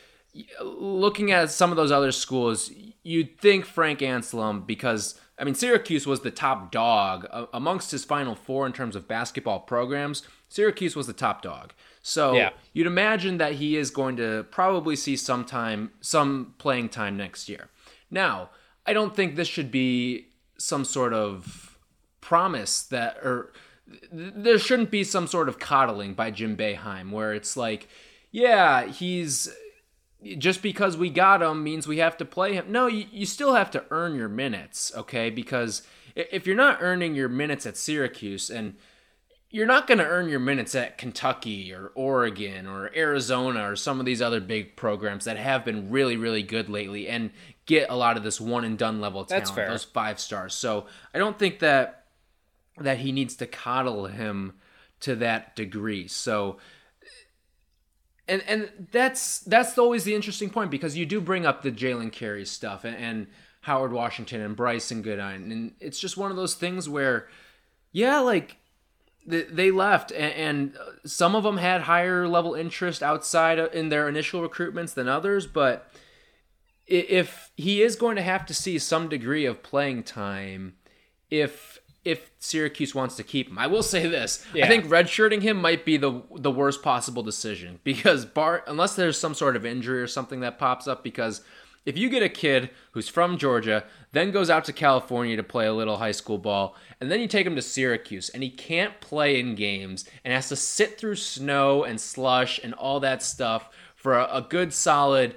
looking 0.61 1.31
at 1.31 1.51
some 1.51 1.71
of 1.71 1.77
those 1.77 1.91
other 1.91 2.11
schools, 2.11 2.71
you'd 3.03 3.37
think 3.39 3.65
Frank 3.65 3.99
Anselem 3.99 4.65
because 4.65 5.19
I 5.37 5.43
mean 5.43 5.55
Syracuse 5.55 6.07
was 6.07 6.21
the 6.21 6.31
top 6.31 6.71
dog 6.71 7.27
amongst 7.53 7.91
his 7.91 8.05
final 8.05 8.35
four 8.35 8.65
in 8.65 8.73
terms 8.73 8.95
of 8.95 9.07
basketball 9.07 9.59
programs 9.59 10.23
Syracuse 10.51 10.97
was 10.97 11.07
the 11.07 11.13
top 11.13 11.41
dog. 11.41 11.73
So 12.01 12.33
yeah. 12.33 12.49
you'd 12.73 12.85
imagine 12.85 13.37
that 13.37 13.53
he 13.53 13.77
is 13.77 13.89
going 13.89 14.17
to 14.17 14.45
probably 14.51 14.97
see 14.97 15.15
some 15.15 15.45
time, 15.45 15.91
some 16.01 16.55
playing 16.57 16.89
time 16.89 17.15
next 17.15 17.47
year. 17.47 17.69
Now, 18.11 18.49
I 18.85 18.91
don't 18.91 19.15
think 19.15 19.35
this 19.35 19.47
should 19.47 19.71
be 19.71 20.27
some 20.57 20.83
sort 20.83 21.13
of 21.13 21.70
promise 22.21 22.83
that, 22.83 23.17
or 23.17 23.51
there 24.11 24.59
shouldn't 24.59 24.91
be 24.91 25.03
some 25.03 25.27
sort 25.27 25.49
of 25.49 25.59
coddling 25.59 26.13
by 26.13 26.31
Jim 26.31 26.55
Boeheim 26.55 27.11
where 27.11 27.33
it's 27.33 27.57
like, 27.57 27.89
yeah, 28.31 28.85
he's 28.85 29.49
just 30.37 30.61
because 30.61 30.95
we 30.95 31.09
got 31.09 31.41
him 31.41 31.63
means 31.63 31.87
we 31.87 31.97
have 31.97 32.17
to 32.17 32.25
play 32.25 32.53
him. 32.53 32.71
No, 32.71 32.87
you, 32.87 33.05
you 33.11 33.25
still 33.25 33.55
have 33.55 33.71
to 33.71 33.83
earn 33.89 34.15
your 34.15 34.29
minutes, 34.29 34.91
okay? 34.95 35.29
Because 35.29 35.81
if 36.15 36.45
you're 36.45 36.55
not 36.55 36.77
earning 36.81 37.15
your 37.15 37.29
minutes 37.29 37.65
at 37.65 37.77
Syracuse 37.77 38.49
and 38.49 38.75
you're 39.49 39.65
not 39.65 39.85
going 39.85 39.97
to 39.97 40.05
earn 40.05 40.29
your 40.29 40.39
minutes 40.39 40.75
at 40.75 40.97
Kentucky 40.97 41.73
or 41.73 41.91
Oregon 41.95 42.67
or 42.67 42.89
Arizona 42.95 43.69
or 43.69 43.75
some 43.75 43.99
of 43.99 44.05
these 44.05 44.21
other 44.21 44.39
big 44.39 44.77
programs 44.77 45.25
that 45.25 45.37
have 45.37 45.65
been 45.65 45.89
really, 45.91 46.15
really 46.15 46.43
good 46.43 46.69
lately 46.69 47.09
and 47.09 47.31
get 47.65 47.89
a 47.89 47.95
lot 47.95 48.15
of 48.15 48.23
this 48.23 48.39
one 48.39 48.63
and 48.63 48.77
done 48.77 49.01
level 49.01 49.25
talent, 49.25 49.45
That's 49.45 49.51
fair. 49.51 49.69
those 49.69 49.83
five 49.83 50.19
stars. 50.19 50.53
So 50.53 50.85
I 51.13 51.17
don't 51.17 51.37
think 51.37 51.59
that 51.59 52.00
that 52.77 52.99
he 52.99 53.11
needs 53.11 53.35
to 53.37 53.47
coddle 53.47 54.07
him 54.07 54.53
to 55.01 55.15
that 55.15 55.55
degree. 55.55 56.07
So 56.07 56.57
and 58.27 58.43
and 58.47 58.87
that's 58.91 59.39
that's 59.39 59.77
always 59.77 60.03
the 60.03 60.15
interesting 60.15 60.49
point 60.49 60.71
because 60.71 60.95
you 60.95 61.05
do 61.05 61.19
bring 61.19 61.45
up 61.45 61.63
the 61.63 61.71
Jalen 61.71 62.11
Carey 62.11 62.45
stuff 62.45 62.85
and, 62.85 62.95
and 62.95 63.27
Howard 63.61 63.91
Washington 63.91 64.41
and 64.41 64.55
Brycen 64.55 65.01
Goodine, 65.01 65.51
and 65.51 65.73
it's 65.79 65.99
just 65.99 66.17
one 66.17 66.31
of 66.31 66.37
those 66.37 66.55
things 66.55 66.87
where, 66.87 67.27
yeah, 67.91 68.19
like 68.19 68.57
they 69.27 69.69
left 69.69 70.11
and 70.11 70.75
some 71.05 71.35
of 71.35 71.43
them 71.43 71.57
had 71.57 71.81
higher 71.81 72.27
level 72.27 72.55
interest 72.55 73.03
outside 73.03 73.59
in 73.59 73.89
their 73.89 74.09
initial 74.09 74.47
recruitments 74.47 74.95
than 74.95 75.07
others 75.07 75.45
but 75.45 75.91
if 76.87 77.51
he 77.55 77.83
is 77.83 77.95
going 77.95 78.15
to 78.15 78.23
have 78.23 78.47
to 78.47 78.53
see 78.55 78.79
some 78.79 79.07
degree 79.07 79.45
of 79.45 79.61
playing 79.61 80.01
time 80.01 80.73
if 81.29 81.79
if 82.03 82.31
Syracuse 82.39 82.95
wants 82.95 83.15
to 83.17 83.23
keep 83.23 83.49
him. 83.49 83.59
I 83.59 83.67
will 83.67 83.83
say 83.83 84.07
this. 84.07 84.45
Yeah. 84.53 84.65
I 84.65 84.67
think 84.67 84.85
redshirting 84.85 85.41
him 85.41 85.61
might 85.61 85.85
be 85.85 85.97
the 85.97 86.21
the 86.35 86.51
worst 86.51 86.81
possible 86.81 87.23
decision 87.23 87.79
because 87.83 88.25
bar 88.25 88.63
unless 88.67 88.95
there's 88.95 89.17
some 89.17 89.33
sort 89.33 89.55
of 89.55 89.65
injury 89.65 90.01
or 90.01 90.07
something 90.07 90.39
that 90.39 90.57
pops 90.57 90.87
up 90.87 91.03
because 91.03 91.41
if 91.85 91.97
you 91.97 92.09
get 92.09 92.21
a 92.21 92.29
kid 92.29 92.69
who's 92.91 93.09
from 93.09 93.37
Georgia, 93.37 93.83
then 94.11 94.31
goes 94.31 94.49
out 94.49 94.65
to 94.65 94.73
California 94.73 95.35
to 95.35 95.43
play 95.43 95.65
a 95.65 95.73
little 95.73 95.97
high 95.97 96.11
school 96.11 96.37
ball, 96.37 96.75
and 96.99 97.09
then 97.09 97.19
you 97.19 97.27
take 97.27 97.47
him 97.47 97.55
to 97.55 97.61
Syracuse 97.61 98.29
and 98.29 98.43
he 98.43 98.49
can't 98.49 99.01
play 99.01 99.39
in 99.39 99.55
games 99.55 100.05
and 100.23 100.33
has 100.33 100.49
to 100.49 100.55
sit 100.55 100.99
through 100.99 101.15
snow 101.15 101.83
and 101.83 101.99
slush 101.99 102.59
and 102.63 102.73
all 102.75 102.99
that 102.99 103.23
stuff 103.23 103.69
for 103.95 104.17
a, 104.17 104.37
a 104.37 104.41
good 104.47 104.73
solid, 104.73 105.35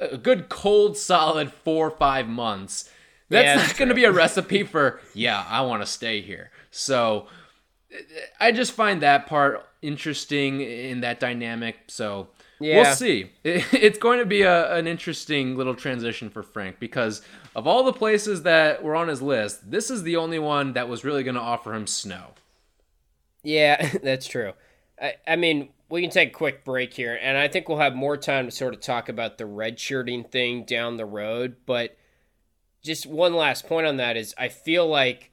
a 0.00 0.18
good 0.18 0.48
cold 0.48 0.96
solid 0.96 1.52
four 1.52 1.88
or 1.88 1.96
five 1.96 2.28
months. 2.28 2.90
That's 3.30 3.46
yeah, 3.46 3.66
not 3.66 3.76
going 3.76 3.88
to 3.88 3.94
be 3.94 4.04
a 4.04 4.12
recipe 4.12 4.64
for, 4.64 5.00
yeah, 5.14 5.44
I 5.48 5.62
want 5.62 5.82
to 5.82 5.86
stay 5.86 6.20
here. 6.20 6.50
So 6.70 7.28
I 8.38 8.52
just 8.52 8.72
find 8.72 9.00
that 9.02 9.26
part 9.26 9.66
interesting 9.80 10.60
in 10.60 11.00
that 11.00 11.20
dynamic. 11.20 11.76
So 11.86 12.28
yeah. 12.60 12.82
We'll 12.82 12.94
see. 12.94 13.30
It's 13.44 13.98
going 13.98 14.18
to 14.18 14.26
be 14.26 14.42
a, 14.42 14.74
an 14.74 14.86
interesting 14.86 15.56
little 15.56 15.74
transition 15.74 16.28
for 16.28 16.42
Frank 16.42 16.78
because 16.78 17.22
of 17.56 17.66
all 17.66 17.82
the 17.82 17.92
places 17.92 18.42
that 18.42 18.82
were 18.82 18.94
on 18.94 19.08
his 19.08 19.22
list, 19.22 19.70
this 19.70 19.90
is 19.90 20.02
the 20.02 20.16
only 20.16 20.38
one 20.38 20.74
that 20.74 20.88
was 20.88 21.02
really 21.02 21.22
going 21.22 21.36
to 21.36 21.40
offer 21.40 21.74
him 21.74 21.86
snow. 21.86 22.34
Yeah, 23.42 23.90
that's 24.02 24.26
true. 24.26 24.52
I, 25.00 25.14
I 25.26 25.36
mean, 25.36 25.70
we 25.88 26.02
can 26.02 26.10
take 26.10 26.28
a 26.28 26.32
quick 26.32 26.64
break 26.64 26.92
here, 26.92 27.18
and 27.20 27.38
I 27.38 27.48
think 27.48 27.68
we'll 27.68 27.78
have 27.78 27.94
more 27.94 28.16
time 28.16 28.44
to 28.44 28.50
sort 28.50 28.74
of 28.74 28.80
talk 28.80 29.08
about 29.08 29.38
the 29.38 29.44
redshirting 29.44 30.30
thing 30.30 30.64
down 30.64 30.98
the 30.98 31.06
road. 31.06 31.56
But 31.64 31.96
just 32.82 33.06
one 33.06 33.34
last 33.34 33.66
point 33.66 33.86
on 33.86 33.96
that 33.98 34.16
is 34.16 34.34
I 34.38 34.48
feel 34.48 34.86
like 34.86 35.30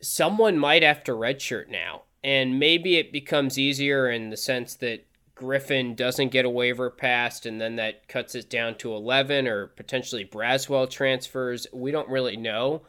someone 0.00 0.58
might 0.58 0.82
have 0.82 1.02
to 1.04 1.12
redshirt 1.12 1.68
now. 1.68 2.02
And 2.24 2.58
maybe 2.58 2.96
it 2.96 3.12
becomes 3.12 3.58
easier 3.58 4.08
in 4.08 4.30
the 4.30 4.36
sense 4.36 4.76
that 4.76 5.06
Griffin 5.34 5.96
doesn't 5.96 6.28
get 6.28 6.44
a 6.44 6.50
waiver 6.50 6.88
passed, 6.88 7.46
and 7.46 7.60
then 7.60 7.76
that 7.76 8.06
cuts 8.06 8.36
it 8.36 8.48
down 8.48 8.76
to 8.76 8.94
11, 8.94 9.48
or 9.48 9.66
potentially 9.66 10.24
Braswell 10.24 10.88
transfers. 10.88 11.66
We 11.72 11.90
don't 11.90 12.08
really 12.08 12.36
know. 12.36 12.82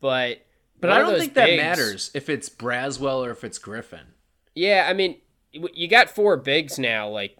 But 0.00 0.46
but 0.80 0.90
I 0.90 1.00
don't 1.00 1.18
think 1.18 1.34
bigs, 1.34 1.46
that 1.50 1.56
matters 1.56 2.10
if 2.14 2.30
it's 2.30 2.48
Braswell 2.48 3.26
or 3.26 3.30
if 3.30 3.44
it's 3.44 3.58
Griffin. 3.58 4.14
Yeah, 4.54 4.86
I 4.88 4.94
mean, 4.94 5.18
you 5.52 5.88
got 5.88 6.08
four 6.08 6.36
bigs 6.36 6.78
now. 6.78 7.08
Like, 7.08 7.36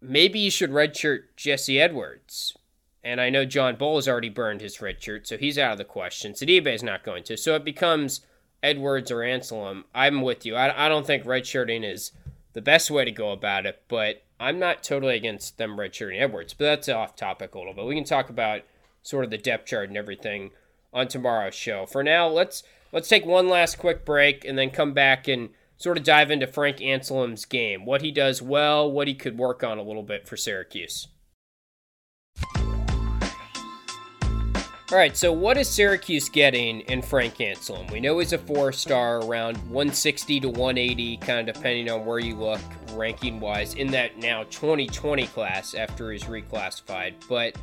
maybe 0.00 0.38
you 0.38 0.50
should 0.50 0.70
redshirt 0.70 1.24
Jesse 1.36 1.80
Edwards. 1.80 2.56
And 3.02 3.20
I 3.20 3.30
know 3.30 3.44
John 3.44 3.76
Bull 3.76 3.96
has 3.96 4.08
already 4.08 4.28
burned 4.28 4.60
his 4.60 4.78
redshirt, 4.78 5.26
so 5.26 5.38
he's 5.38 5.58
out 5.58 5.72
of 5.72 5.78
the 5.78 5.84
question. 5.84 6.32
Sidibe 6.32 6.66
is 6.66 6.82
not 6.82 7.02
going 7.02 7.24
to. 7.24 7.36
So 7.36 7.54
it 7.54 7.64
becomes 7.64 8.20
Edwards 8.62 9.10
or 9.10 9.18
Anselem. 9.18 9.84
I'm 9.94 10.22
with 10.22 10.44
you. 10.44 10.54
I, 10.54 10.86
I 10.86 10.88
don't 10.88 11.06
think 11.06 11.24
redshirting 11.24 11.90
is 11.90 12.12
the 12.52 12.60
best 12.60 12.90
way 12.90 13.04
to 13.04 13.12
go 13.12 13.30
about 13.30 13.64
it, 13.64 13.82
but 13.88 14.22
I'm 14.38 14.58
not 14.58 14.82
totally 14.82 15.16
against 15.16 15.56
them 15.56 15.76
redshirting 15.76 16.20
Edwards. 16.20 16.52
But 16.52 16.64
that's 16.64 16.88
off 16.88 17.16
topic 17.16 17.54
a 17.54 17.58
little 17.58 17.74
bit. 17.74 17.86
We 17.86 17.94
can 17.94 18.04
talk 18.04 18.28
about 18.28 18.62
sort 19.02 19.24
of 19.24 19.30
the 19.30 19.38
depth 19.38 19.66
chart 19.66 19.88
and 19.88 19.96
everything 19.96 20.50
on 20.92 21.08
tomorrow's 21.08 21.54
show. 21.54 21.86
For 21.86 22.02
now, 22.02 22.28
let's 22.28 22.62
let's 22.92 23.08
take 23.08 23.24
one 23.24 23.48
last 23.48 23.78
quick 23.78 24.04
break 24.04 24.44
and 24.44 24.58
then 24.58 24.70
come 24.70 24.92
back 24.92 25.28
and 25.28 25.50
sort 25.76 25.96
of 25.96 26.04
dive 26.04 26.30
into 26.30 26.46
Frank 26.46 26.78
Anselem's 26.78 27.46
game, 27.46 27.86
what 27.86 28.02
he 28.02 28.10
does 28.10 28.42
well, 28.42 28.90
what 28.90 29.08
he 29.08 29.14
could 29.14 29.38
work 29.38 29.64
on 29.64 29.78
a 29.78 29.82
little 29.82 30.02
bit 30.02 30.28
for 30.28 30.36
Syracuse. 30.36 31.08
All 34.92 34.98
right, 34.98 35.16
so 35.16 35.32
what 35.32 35.56
is 35.56 35.68
Syracuse 35.68 36.28
getting 36.28 36.80
in 36.80 37.00
Frank 37.00 37.36
Anselem? 37.36 37.88
We 37.92 38.00
know 38.00 38.18
he's 38.18 38.32
a 38.32 38.38
four 38.38 38.72
star, 38.72 39.18
around 39.20 39.56
160 39.58 40.40
to 40.40 40.48
180, 40.48 41.16
kind 41.18 41.48
of 41.48 41.54
depending 41.54 41.88
on 41.88 42.04
where 42.04 42.18
you 42.18 42.34
look 42.34 42.60
ranking 42.94 43.38
wise 43.38 43.74
in 43.74 43.92
that 43.92 44.18
now 44.18 44.42
2020 44.50 45.28
class 45.28 45.74
after 45.74 46.10
he's 46.10 46.24
reclassified. 46.24 47.14
But 47.28 47.54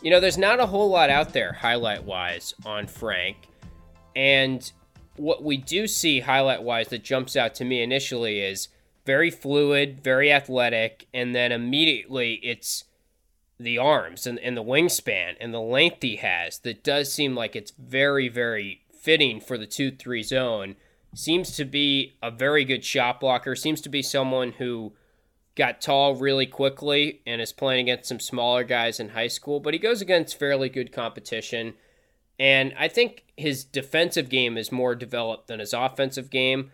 you 0.00 0.10
know, 0.10 0.20
there's 0.20 0.38
not 0.38 0.58
a 0.58 0.64
whole 0.64 0.88
lot 0.88 1.10
out 1.10 1.34
there 1.34 1.52
highlight 1.52 2.02
wise 2.02 2.54
on 2.64 2.86
Frank. 2.86 3.36
And 4.16 4.72
what 5.16 5.44
we 5.44 5.58
do 5.58 5.86
see 5.86 6.20
highlight 6.20 6.62
wise 6.62 6.88
that 6.88 7.04
jumps 7.04 7.36
out 7.36 7.54
to 7.56 7.66
me 7.66 7.82
initially 7.82 8.40
is 8.40 8.68
very 9.04 9.30
fluid, 9.30 10.02
very 10.02 10.32
athletic, 10.32 11.08
and 11.12 11.34
then 11.34 11.52
immediately 11.52 12.40
it's 12.42 12.84
the 13.58 13.78
arms 13.78 14.26
and, 14.26 14.38
and 14.40 14.56
the 14.56 14.62
wingspan 14.62 15.34
and 15.40 15.54
the 15.54 15.60
length 15.60 16.02
he 16.02 16.16
has 16.16 16.58
that 16.60 16.82
does 16.82 17.12
seem 17.12 17.34
like 17.34 17.54
it's 17.54 17.72
very, 17.78 18.28
very 18.28 18.82
fitting 19.00 19.40
for 19.40 19.56
the 19.56 19.66
2 19.66 19.92
3 19.92 20.22
zone. 20.22 20.76
Seems 21.14 21.54
to 21.56 21.64
be 21.64 22.16
a 22.22 22.30
very 22.30 22.64
good 22.64 22.84
shot 22.84 23.20
blocker, 23.20 23.54
seems 23.54 23.80
to 23.82 23.88
be 23.88 24.02
someone 24.02 24.52
who 24.52 24.92
got 25.54 25.80
tall 25.80 26.16
really 26.16 26.46
quickly 26.46 27.20
and 27.26 27.40
is 27.40 27.52
playing 27.52 27.88
against 27.88 28.08
some 28.08 28.18
smaller 28.18 28.64
guys 28.64 28.98
in 28.98 29.10
high 29.10 29.28
school, 29.28 29.60
but 29.60 29.72
he 29.72 29.78
goes 29.78 30.00
against 30.00 30.38
fairly 30.38 30.68
good 30.68 30.92
competition. 30.92 31.74
And 32.38 32.74
I 32.76 32.88
think 32.88 33.24
his 33.36 33.62
defensive 33.64 34.28
game 34.28 34.58
is 34.58 34.72
more 34.72 34.96
developed 34.96 35.46
than 35.46 35.60
his 35.60 35.72
offensive 35.72 36.30
game, 36.30 36.72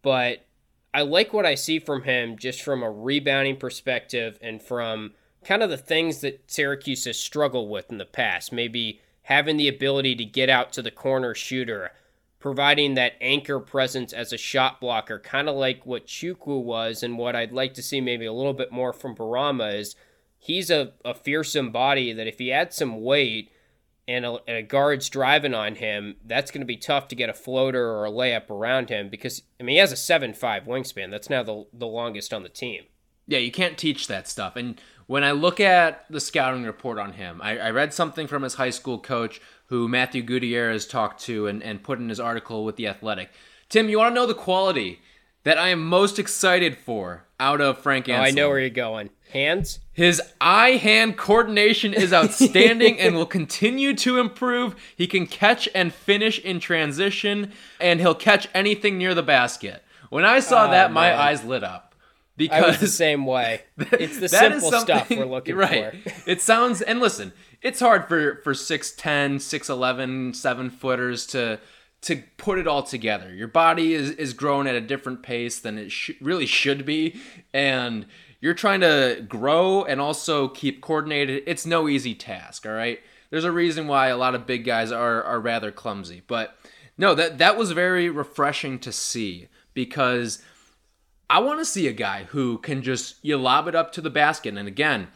but 0.00 0.46
I 0.94 1.02
like 1.02 1.32
what 1.32 1.44
I 1.44 1.54
see 1.54 1.78
from 1.78 2.04
him 2.04 2.38
just 2.38 2.62
from 2.62 2.82
a 2.82 2.90
rebounding 2.90 3.56
perspective 3.56 4.38
and 4.40 4.62
from 4.62 5.12
kind 5.44 5.62
of 5.62 5.70
the 5.70 5.76
things 5.76 6.20
that 6.20 6.50
Syracuse 6.50 7.04
has 7.04 7.18
struggled 7.18 7.70
with 7.70 7.90
in 7.90 7.98
the 7.98 8.04
past. 8.04 8.52
Maybe 8.52 9.00
having 9.22 9.56
the 9.56 9.68
ability 9.68 10.14
to 10.16 10.24
get 10.24 10.48
out 10.48 10.72
to 10.72 10.82
the 10.82 10.90
corner 10.90 11.34
shooter, 11.34 11.90
providing 12.38 12.94
that 12.94 13.14
anchor 13.20 13.60
presence 13.60 14.12
as 14.12 14.32
a 14.32 14.38
shot 14.38 14.80
blocker, 14.80 15.18
kind 15.18 15.48
of 15.48 15.56
like 15.56 15.86
what 15.86 16.06
Chukwu 16.06 16.62
was, 16.62 17.02
and 17.02 17.18
what 17.18 17.36
I'd 17.36 17.52
like 17.52 17.74
to 17.74 17.82
see 17.82 18.00
maybe 18.00 18.26
a 18.26 18.32
little 18.32 18.52
bit 18.52 18.72
more 18.72 18.92
from 18.92 19.14
Bourama 19.14 19.74
is 19.74 19.94
he's 20.38 20.70
a, 20.70 20.92
a 21.04 21.14
fearsome 21.14 21.70
body 21.70 22.12
that 22.12 22.26
if 22.26 22.38
he 22.38 22.52
adds 22.52 22.76
some 22.76 23.00
weight 23.00 23.50
and 24.08 24.26
a, 24.26 24.38
and 24.48 24.56
a 24.56 24.62
guard's 24.62 25.08
driving 25.08 25.54
on 25.54 25.76
him, 25.76 26.16
that's 26.24 26.50
going 26.50 26.60
to 26.60 26.66
be 26.66 26.76
tough 26.76 27.06
to 27.08 27.14
get 27.14 27.30
a 27.30 27.34
floater 27.34 27.90
or 27.90 28.04
a 28.04 28.10
layup 28.10 28.50
around 28.50 28.88
him 28.88 29.08
because, 29.08 29.42
I 29.60 29.62
mean, 29.62 29.74
he 29.74 29.80
has 29.80 29.92
a 29.92 29.96
7 29.96 30.34
5 30.34 30.64
wingspan. 30.64 31.10
That's 31.10 31.30
now 31.30 31.44
the, 31.44 31.66
the 31.72 31.86
longest 31.86 32.34
on 32.34 32.42
the 32.42 32.48
team. 32.48 32.84
Yeah, 33.26 33.38
you 33.38 33.52
can't 33.52 33.78
teach 33.78 34.06
that 34.08 34.28
stuff. 34.28 34.56
And 34.56 34.80
when 35.06 35.24
I 35.24 35.32
look 35.32 35.60
at 35.60 36.04
the 36.10 36.20
scouting 36.20 36.64
report 36.64 36.98
on 36.98 37.12
him, 37.12 37.40
I, 37.42 37.58
I 37.58 37.70
read 37.70 37.92
something 37.92 38.26
from 38.26 38.42
his 38.42 38.54
high 38.54 38.70
school 38.70 38.98
coach 38.98 39.40
who 39.66 39.88
Matthew 39.88 40.22
Gutierrez 40.22 40.86
talked 40.86 41.20
to 41.22 41.46
and, 41.46 41.62
and 41.62 41.82
put 41.82 41.98
in 41.98 42.08
his 42.08 42.20
article 42.20 42.64
with 42.64 42.76
The 42.76 42.88
Athletic. 42.88 43.30
Tim, 43.68 43.88
you 43.88 43.98
want 43.98 44.10
to 44.10 44.14
know 44.14 44.26
the 44.26 44.34
quality 44.34 45.00
that 45.44 45.58
I 45.58 45.68
am 45.68 45.84
most 45.84 46.18
excited 46.18 46.76
for 46.76 47.24
out 47.40 47.60
of 47.60 47.78
Frank 47.78 48.06
Anselem? 48.06 48.18
Oh, 48.18 48.22
I 48.22 48.30
know 48.30 48.48
where 48.48 48.60
you're 48.60 48.70
going. 48.70 49.10
Hands? 49.32 49.78
His 49.92 50.22
eye 50.40 50.72
hand 50.72 51.16
coordination 51.16 51.94
is 51.94 52.12
outstanding 52.14 52.98
and 53.00 53.16
will 53.16 53.26
continue 53.26 53.94
to 53.96 54.18
improve. 54.18 54.76
He 54.96 55.06
can 55.06 55.26
catch 55.26 55.68
and 55.74 55.92
finish 55.92 56.38
in 56.38 56.60
transition, 56.60 57.52
and 57.80 58.00
he'll 58.00 58.14
catch 58.14 58.48
anything 58.54 58.98
near 58.98 59.14
the 59.14 59.22
basket. 59.22 59.82
When 60.10 60.24
I 60.24 60.40
saw 60.40 60.68
oh, 60.68 60.70
that, 60.70 60.92
my 60.92 61.18
eyes 61.18 61.44
lit 61.44 61.64
up. 61.64 61.91
Because 62.36 62.64
I 62.64 62.66
was 62.66 62.80
the 62.80 62.88
same 62.88 63.26
way. 63.26 63.62
It's 63.92 64.18
the 64.18 64.28
simple 64.28 64.72
stuff 64.72 65.10
we're 65.10 65.24
looking 65.26 65.56
right. 65.56 65.92
for. 66.02 66.12
it 66.30 66.40
sounds 66.40 66.80
and 66.80 67.00
listen, 67.00 67.32
it's 67.60 67.80
hard 67.80 68.08
for 68.08 68.36
for 68.42 68.52
6'10, 68.52 69.36
6'11, 69.36 70.34
7 70.34 70.70
footers 70.70 71.26
to 71.28 71.60
to 72.02 72.22
put 72.36 72.58
it 72.58 72.66
all 72.66 72.82
together. 72.82 73.34
Your 73.34 73.48
body 73.48 73.94
is 73.94 74.10
is 74.12 74.32
growing 74.32 74.66
at 74.66 74.74
a 74.74 74.80
different 74.80 75.22
pace 75.22 75.60
than 75.60 75.78
it 75.78 75.92
sh- 75.92 76.12
really 76.20 76.46
should 76.46 76.84
be 76.86 77.20
and 77.52 78.06
you're 78.40 78.54
trying 78.54 78.80
to 78.80 79.24
grow 79.28 79.84
and 79.84 80.00
also 80.00 80.48
keep 80.48 80.80
coordinated. 80.80 81.44
It's 81.46 81.64
no 81.64 81.88
easy 81.88 82.14
task, 82.14 82.66
all 82.66 82.72
right? 82.72 82.98
There's 83.30 83.44
a 83.44 83.52
reason 83.52 83.86
why 83.86 84.08
a 84.08 84.16
lot 84.16 84.34
of 84.34 84.46
big 84.46 84.64
guys 84.64 84.90
are 84.90 85.22
are 85.22 85.40
rather 85.40 85.70
clumsy, 85.70 86.22
but 86.26 86.56
no, 86.98 87.14
that 87.14 87.38
that 87.38 87.56
was 87.56 87.72
very 87.72 88.10
refreshing 88.10 88.78
to 88.80 88.92
see 88.92 89.48
because 89.74 90.42
I 91.32 91.38
want 91.38 91.60
to 91.60 91.64
see 91.64 91.88
a 91.88 91.92
guy 91.92 92.24
who 92.24 92.58
can 92.58 92.82
just 92.82 93.16
you 93.22 93.38
lob 93.38 93.66
it 93.66 93.74
up 93.74 93.90
to 93.92 94.02
the 94.02 94.10
basket 94.10 94.56
and 94.56 94.68
again, 94.68 95.08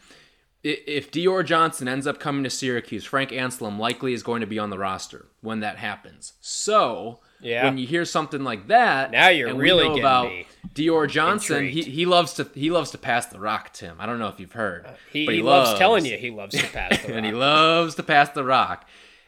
if 0.63 1.11
Dior 1.11 1.45
Johnson 1.45 1.87
ends 1.87 2.07
up 2.07 2.19
coming 2.19 2.43
to 2.43 2.49
Syracuse, 2.49 3.05
Frank 3.05 3.29
Anselem 3.29 3.77
likely 3.77 4.13
is 4.13 4.23
going 4.23 4.41
to 4.41 4.47
be 4.47 4.57
on 4.57 4.71
the 4.71 4.79
roster 4.79 5.27
when 5.41 5.59
that 5.59 5.77
happens. 5.77 6.33
So 6.41 7.19
yeah. 7.39 7.63
when 7.63 7.77
you 7.77 7.85
hear 7.85 8.03
something 8.03 8.43
like 8.43 8.67
that, 8.67 9.11
now 9.11 9.29
you're 9.29 9.55
really 9.55 9.83
getting 9.83 9.99
about 9.99 10.29
me 10.29 10.47
Dior 10.73 11.07
Johnson. 11.07 11.67
He, 11.67 11.83
he 11.83 12.05
loves 12.05 12.33
to 12.33 12.49
he 12.53 12.71
loves 12.71 12.91
to 12.91 12.97
pass 12.97 13.27
the 13.27 13.39
rock. 13.39 13.73
Tim, 13.73 13.97
I 13.99 14.05
don't 14.05 14.19
know 14.19 14.27
if 14.27 14.39
you've 14.39 14.53
heard, 14.53 14.85
uh, 14.85 14.93
he, 15.11 15.25
he, 15.25 15.35
he 15.35 15.41
loves, 15.43 15.69
loves, 15.69 15.79
telling 15.79 16.05
you 16.05 16.17
he 16.17 16.31
loves 16.31 16.55
to 16.55 16.67
pass 16.67 16.97
the 17.01 17.07
rock, 17.09 17.09
and 17.15 17.25
he 17.25 17.31
loves 17.31 17.95
to 17.95 18.03
pass 18.03 18.29
the 18.29 18.43
rock. 18.43 18.87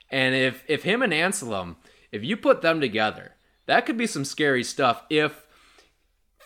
And 0.09 0.33
if 0.33 0.63
if 0.67 0.83
him 0.83 1.01
and 1.03 1.13
Anselem, 1.13 1.75
if 2.11 2.23
you 2.23 2.35
put 2.35 2.61
them 2.61 2.81
together, 2.81 3.35
that 3.67 3.85
could 3.85 3.97
be 3.97 4.07
some 4.07 4.25
scary 4.25 4.63
stuff. 4.63 5.03
If 5.09 5.45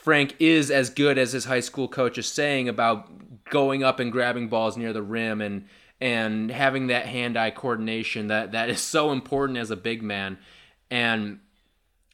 Frank 0.04 0.36
is 0.38 0.70
as 0.70 0.90
good 0.90 1.18
as 1.18 1.32
his 1.32 1.46
high 1.46 1.62
school 1.62 1.88
coach 1.88 2.18
is 2.18 2.28
saying 2.28 2.68
about 2.68 3.10
going 3.50 3.86
up 3.86 4.02
and 4.02 4.12
grabbing 4.12 4.50
balls 4.50 4.76
near 4.76 4.92
the 4.92 5.02
rim 5.02 5.40
and 5.40 5.66
and 6.02 6.52
having 6.52 6.88
that 6.88 7.06
hand-eye 7.06 7.52
coordination 7.52 8.28
that 8.28 8.52
that 8.52 8.70
is 8.70 8.82
so 8.82 9.14
important 9.14 9.58
as 9.58 9.72
a 9.72 9.78
big 9.78 10.04
man. 10.04 10.38
And 10.92 11.40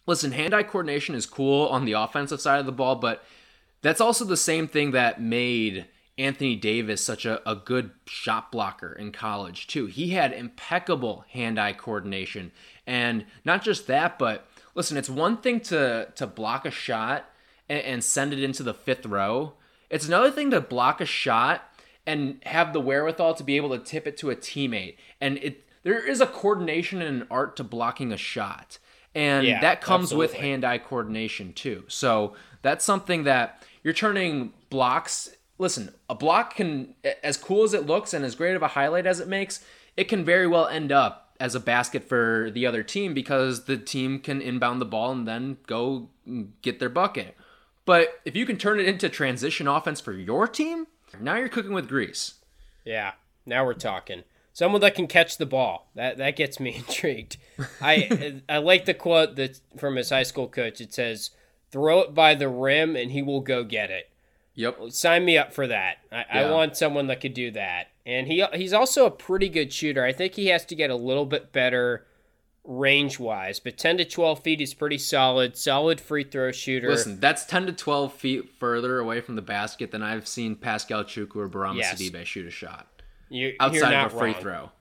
listen, 0.05 0.33
hand-eye 0.33 0.63
coordination 0.63 1.15
is 1.15 1.25
cool 1.25 1.65
on 1.69 1.85
the 1.85 1.93
offensive 1.93 2.39
side 2.39 2.59
of 2.59 2.67
the 2.67 2.71
ball, 2.71 2.95
but 2.95 3.23
that's 3.81 4.01
also 4.01 4.23
the 4.23 4.37
same 4.37 4.67
thing 4.67 4.91
that 4.91 5.19
made 5.19 5.87
Anthony 6.15 6.55
Davis 6.55 7.03
such 7.03 7.25
a, 7.25 7.41
a 7.49 7.55
good 7.55 7.89
shot 8.05 8.51
blocker 8.51 8.93
in 8.93 9.11
college 9.11 9.65
too. 9.65 9.87
He 9.87 10.09
had 10.09 10.31
impeccable 10.31 11.25
hand-eye 11.31 11.73
coordination. 11.73 12.51
And 12.85 13.25
not 13.43 13.63
just 13.63 13.87
that, 13.87 14.19
but 14.19 14.45
listen, 14.75 14.95
it's 14.95 15.09
one 15.09 15.37
thing 15.37 15.59
to 15.61 16.09
to 16.13 16.27
block 16.27 16.67
a 16.67 16.71
shot 16.71 17.25
and, 17.69 17.79
and 17.79 18.03
send 18.03 18.33
it 18.33 18.41
into 18.41 18.63
the 18.63 18.73
fifth 18.73 19.05
row. 19.05 19.53
It's 19.89 20.07
another 20.07 20.31
thing 20.31 20.51
to 20.51 20.61
block 20.61 20.99
a 21.01 21.05
shot 21.05 21.63
and 22.05 22.39
have 22.45 22.73
the 22.73 22.79
wherewithal 22.79 23.35
to 23.35 23.43
be 23.43 23.55
able 23.55 23.69
to 23.69 23.79
tip 23.79 24.07
it 24.07 24.17
to 24.17 24.29
a 24.29 24.35
teammate. 24.35 24.97
And 25.21 25.37
it 25.37 25.65
there 25.83 26.05
is 26.05 26.19
a 26.19 26.27
coordination 26.27 27.01
and 27.01 27.21
an 27.21 27.27
art 27.31 27.55
to 27.55 27.63
blocking 27.63 28.11
a 28.11 28.17
shot. 28.17 28.79
And 29.15 29.47
yeah, 29.47 29.61
that 29.61 29.81
comes 29.81 30.05
absolutely. 30.05 30.27
with 30.27 30.35
hand-eye 30.35 30.77
coordination 30.79 31.53
too. 31.53 31.85
So 31.87 32.35
that's 32.61 32.83
something 32.83 33.23
that 33.23 33.63
you're 33.83 33.93
turning 33.93 34.53
blocks 34.69 35.29
listen, 35.59 35.93
a 36.09 36.15
block 36.15 36.55
can 36.55 36.95
as 37.21 37.37
cool 37.37 37.63
as 37.63 37.75
it 37.75 37.85
looks 37.85 38.13
and 38.13 38.25
as 38.25 38.33
great 38.33 38.55
of 38.55 38.63
a 38.63 38.69
highlight 38.69 39.05
as 39.05 39.19
it 39.19 39.27
makes, 39.27 39.63
it 39.95 40.05
can 40.05 40.25
very 40.25 40.47
well 40.47 40.67
end 40.67 40.91
up 40.91 41.35
as 41.39 41.53
a 41.53 41.59
basket 41.59 42.03
for 42.03 42.49
the 42.53 42.65
other 42.65 42.81
team 42.81 43.13
because 43.13 43.65
the 43.65 43.77
team 43.77 44.19
can 44.19 44.41
inbound 44.41 44.81
the 44.81 44.85
ball 44.85 45.11
and 45.11 45.27
then 45.27 45.57
go 45.67 46.09
get 46.61 46.79
their 46.79 46.89
bucket. 46.89 47.35
But 47.89 48.19
if 48.23 48.35
you 48.35 48.45
can 48.45 48.57
turn 48.57 48.79
it 48.79 48.85
into 48.85 49.09
transition 49.09 49.67
offense 49.67 49.99
for 49.99 50.13
your 50.13 50.47
team, 50.47 50.85
now 51.19 51.37
you're 51.37 51.49
cooking 51.49 51.73
with 51.73 51.87
grease. 51.87 52.35
Yeah, 52.85 53.13
now 53.47 53.65
we're 53.65 53.73
talking. 53.73 54.25
someone 54.53 54.81
that 54.81 54.93
can 54.93 55.07
catch 55.07 55.39
the 55.39 55.47
ball. 55.47 55.89
That 55.95 56.17
that 56.17 56.35
gets 56.35 56.59
me 56.59 56.75
intrigued. 56.87 57.37
I 57.81 58.41
I 58.47 58.59
like 58.59 58.85
the 58.85 58.93
quote 58.93 59.37
that 59.37 59.59
from 59.75 59.95
his 59.95 60.11
high 60.11 60.21
school 60.21 60.47
coach. 60.47 60.79
It 60.79 60.93
says, 60.93 61.31
"Throw 61.71 62.01
it 62.01 62.13
by 62.13 62.35
the 62.35 62.47
rim, 62.47 62.95
and 62.95 63.09
he 63.09 63.23
will 63.23 63.41
go 63.41 63.63
get 63.63 63.89
it." 63.89 64.11
Yep. 64.53 64.91
Sign 64.91 65.25
me 65.25 65.35
up 65.35 65.51
for 65.51 65.65
that. 65.65 65.97
I, 66.11 66.17
yeah. 66.17 66.25
I 66.31 66.51
want 66.51 66.77
someone 66.77 67.07
that 67.07 67.21
could 67.21 67.33
do 67.33 67.49
that. 67.49 67.87
And 68.05 68.27
he 68.27 68.45
he's 68.53 68.71
also 68.71 69.07
a 69.07 69.11
pretty 69.11 69.49
good 69.49 69.73
shooter. 69.73 70.05
I 70.05 70.13
think 70.13 70.35
he 70.35 70.49
has 70.49 70.63
to 70.65 70.75
get 70.75 70.91
a 70.91 70.95
little 70.95 71.25
bit 71.25 71.51
better 71.51 72.05
range 72.69 73.19
wise, 73.19 73.59
but 73.59 73.77
10 73.77 73.97
to 73.97 74.05
12 74.05 74.43
feet 74.43 74.61
is 74.61 74.73
pretty 74.73 74.99
solid. 74.99 75.57
Solid 75.57 75.99
free 75.99 76.23
throw 76.23 76.51
shooter. 76.51 76.89
Listen, 76.89 77.19
that's 77.19 77.43
10 77.45 77.65
to 77.65 77.73
12 77.73 78.13
feet 78.13 78.49
further 78.59 78.99
away 78.99 79.19
from 79.19 79.35
the 79.35 79.41
basket 79.41 79.91
than 79.91 80.03
I've 80.03 80.27
seen 80.27 80.55
Paschal 80.55 81.03
Chukwu 81.03 81.35
or 81.37 81.49
Bourama 81.49 81.77
yes. 81.77 81.99
Sidibe 81.99 82.23
shoot 82.25 82.45
a 82.45 82.51
shot. 82.51 82.87
You, 83.29 83.55
outside 83.59 83.93
of 83.93 84.13
a 84.13 84.17
free 84.17 84.31
wrong. 84.31 84.41
throw. 84.41 84.71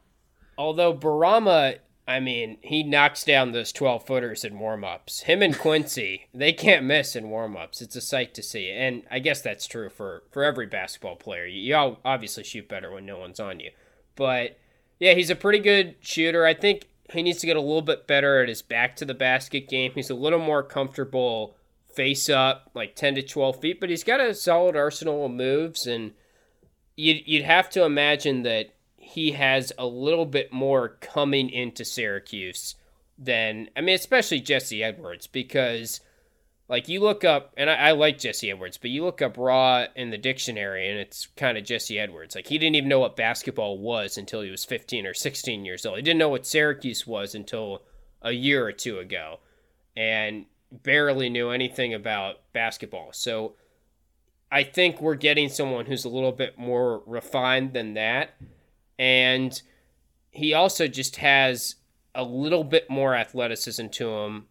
Although 0.58 0.94
Bourama, 0.94 1.78
I 2.06 2.20
mean, 2.20 2.58
he 2.60 2.82
knocks 2.82 3.24
down 3.24 3.52
those 3.52 3.72
12 3.72 4.06
footers 4.06 4.44
in 4.44 4.58
warm 4.58 4.84
ups. 4.84 5.20
Him 5.20 5.42
and 5.42 5.58
Quincy, 5.58 6.28
they 6.34 6.52
can't 6.52 6.84
miss 6.84 7.16
in 7.16 7.30
warm 7.30 7.56
ups. 7.56 7.80
It's 7.80 7.96
a 7.96 8.00
sight 8.02 8.34
to 8.34 8.42
see. 8.42 8.70
And 8.70 9.02
I 9.10 9.18
guess 9.18 9.40
that's 9.40 9.66
true 9.66 9.88
for, 9.88 10.24
for 10.30 10.44
every 10.44 10.66
basketball 10.66 11.16
player. 11.16 11.46
You 11.46 11.74
all 11.74 12.00
obviously 12.04 12.44
shoot 12.44 12.68
better 12.68 12.90
when 12.90 13.06
no 13.06 13.18
one's 13.18 13.40
on 13.40 13.60
you. 13.60 13.70
But 14.14 14.58
yeah, 14.98 15.14
he's 15.14 15.30
a 15.30 15.36
pretty 15.36 15.60
good 15.60 15.96
shooter. 16.00 16.44
I 16.44 16.54
think 16.54 16.88
he 17.12 17.22
needs 17.22 17.38
to 17.38 17.46
get 17.46 17.56
a 17.56 17.60
little 17.60 17.82
bit 17.82 18.06
better 18.06 18.42
at 18.42 18.48
his 18.48 18.62
back 18.62 18.96
to 18.96 19.04
the 19.04 19.14
basket 19.14 19.68
game. 19.68 19.92
He's 19.94 20.10
a 20.10 20.14
little 20.14 20.38
more 20.38 20.62
comfortable 20.62 21.56
face 21.94 22.28
up, 22.28 22.70
like 22.74 22.94
10 22.94 23.16
to 23.16 23.22
12 23.22 23.60
feet, 23.60 23.80
but 23.80 23.90
he's 23.90 24.04
got 24.04 24.20
a 24.20 24.34
solid 24.34 24.76
arsenal 24.76 25.26
of 25.26 25.32
moves. 25.32 25.86
And 25.86 26.12
you'd, 26.96 27.26
you'd 27.26 27.44
have 27.44 27.70
to 27.70 27.84
imagine 27.84 28.42
that 28.42 28.74
he 28.96 29.32
has 29.32 29.72
a 29.78 29.86
little 29.86 30.26
bit 30.26 30.52
more 30.52 30.90
coming 31.00 31.48
into 31.48 31.84
Syracuse 31.84 32.74
than, 33.18 33.70
I 33.74 33.80
mean, 33.80 33.94
especially 33.94 34.40
Jesse 34.40 34.84
Edwards, 34.84 35.26
because 35.26 36.00
like 36.68 36.88
you 36.88 37.00
look 37.00 37.24
up, 37.24 37.54
and 37.56 37.70
I, 37.70 37.74
I, 37.74 37.92
like 37.92 38.18
Jesse 38.18 38.50
Edwards, 38.50 38.76
but 38.76 38.90
you 38.90 39.02
look 39.02 39.22
up 39.22 39.38
Raw 39.38 39.86
in 39.96 40.10
the 40.10 40.18
dictionary, 40.18 40.88
and 40.88 40.98
it's 40.98 41.26
kind 41.36 41.56
of 41.56 41.64
Jesse 41.64 41.98
Edwards. 41.98 42.34
Like 42.34 42.46
he 42.46 42.58
didn't 42.58 42.76
even 42.76 42.90
know 42.90 43.00
what 43.00 43.16
basketball 43.16 43.78
was 43.78 44.18
until 44.18 44.42
he 44.42 44.50
was 44.50 44.66
15 44.66 45.06
or 45.06 45.14
16 45.14 45.64
years 45.64 45.86
old. 45.86 45.96
He 45.96 46.02
didn't 46.02 46.18
know 46.18 46.28
what 46.28 46.46
Syracuse 46.46 47.06
was 47.06 47.34
until 47.34 47.82
a 48.20 48.32
year 48.32 48.66
or 48.66 48.72
two 48.72 48.98
ago, 48.98 49.40
and 49.96 50.44
barely 50.70 51.30
knew 51.30 51.50
anything 51.50 51.94
about 51.94 52.40
basketball. 52.52 53.12
So 53.12 53.54
I 54.52 54.62
think 54.62 55.00
we're 55.00 55.14
getting 55.14 55.48
someone 55.48 55.86
who's 55.86 56.04
a 56.04 56.10
little 56.10 56.32
bit 56.32 56.58
more 56.58 57.02
refined 57.06 57.72
than 57.72 57.94
that, 57.94 58.34
and 58.98 59.60
he 60.30 60.52
also 60.52 60.86
just 60.86 61.16
has 61.16 61.76
a 62.14 62.24
little 62.24 62.64
bit 62.64 62.90
more 62.90 63.14
athleticism 63.14 63.86
to 63.86 64.10
him 64.10 64.46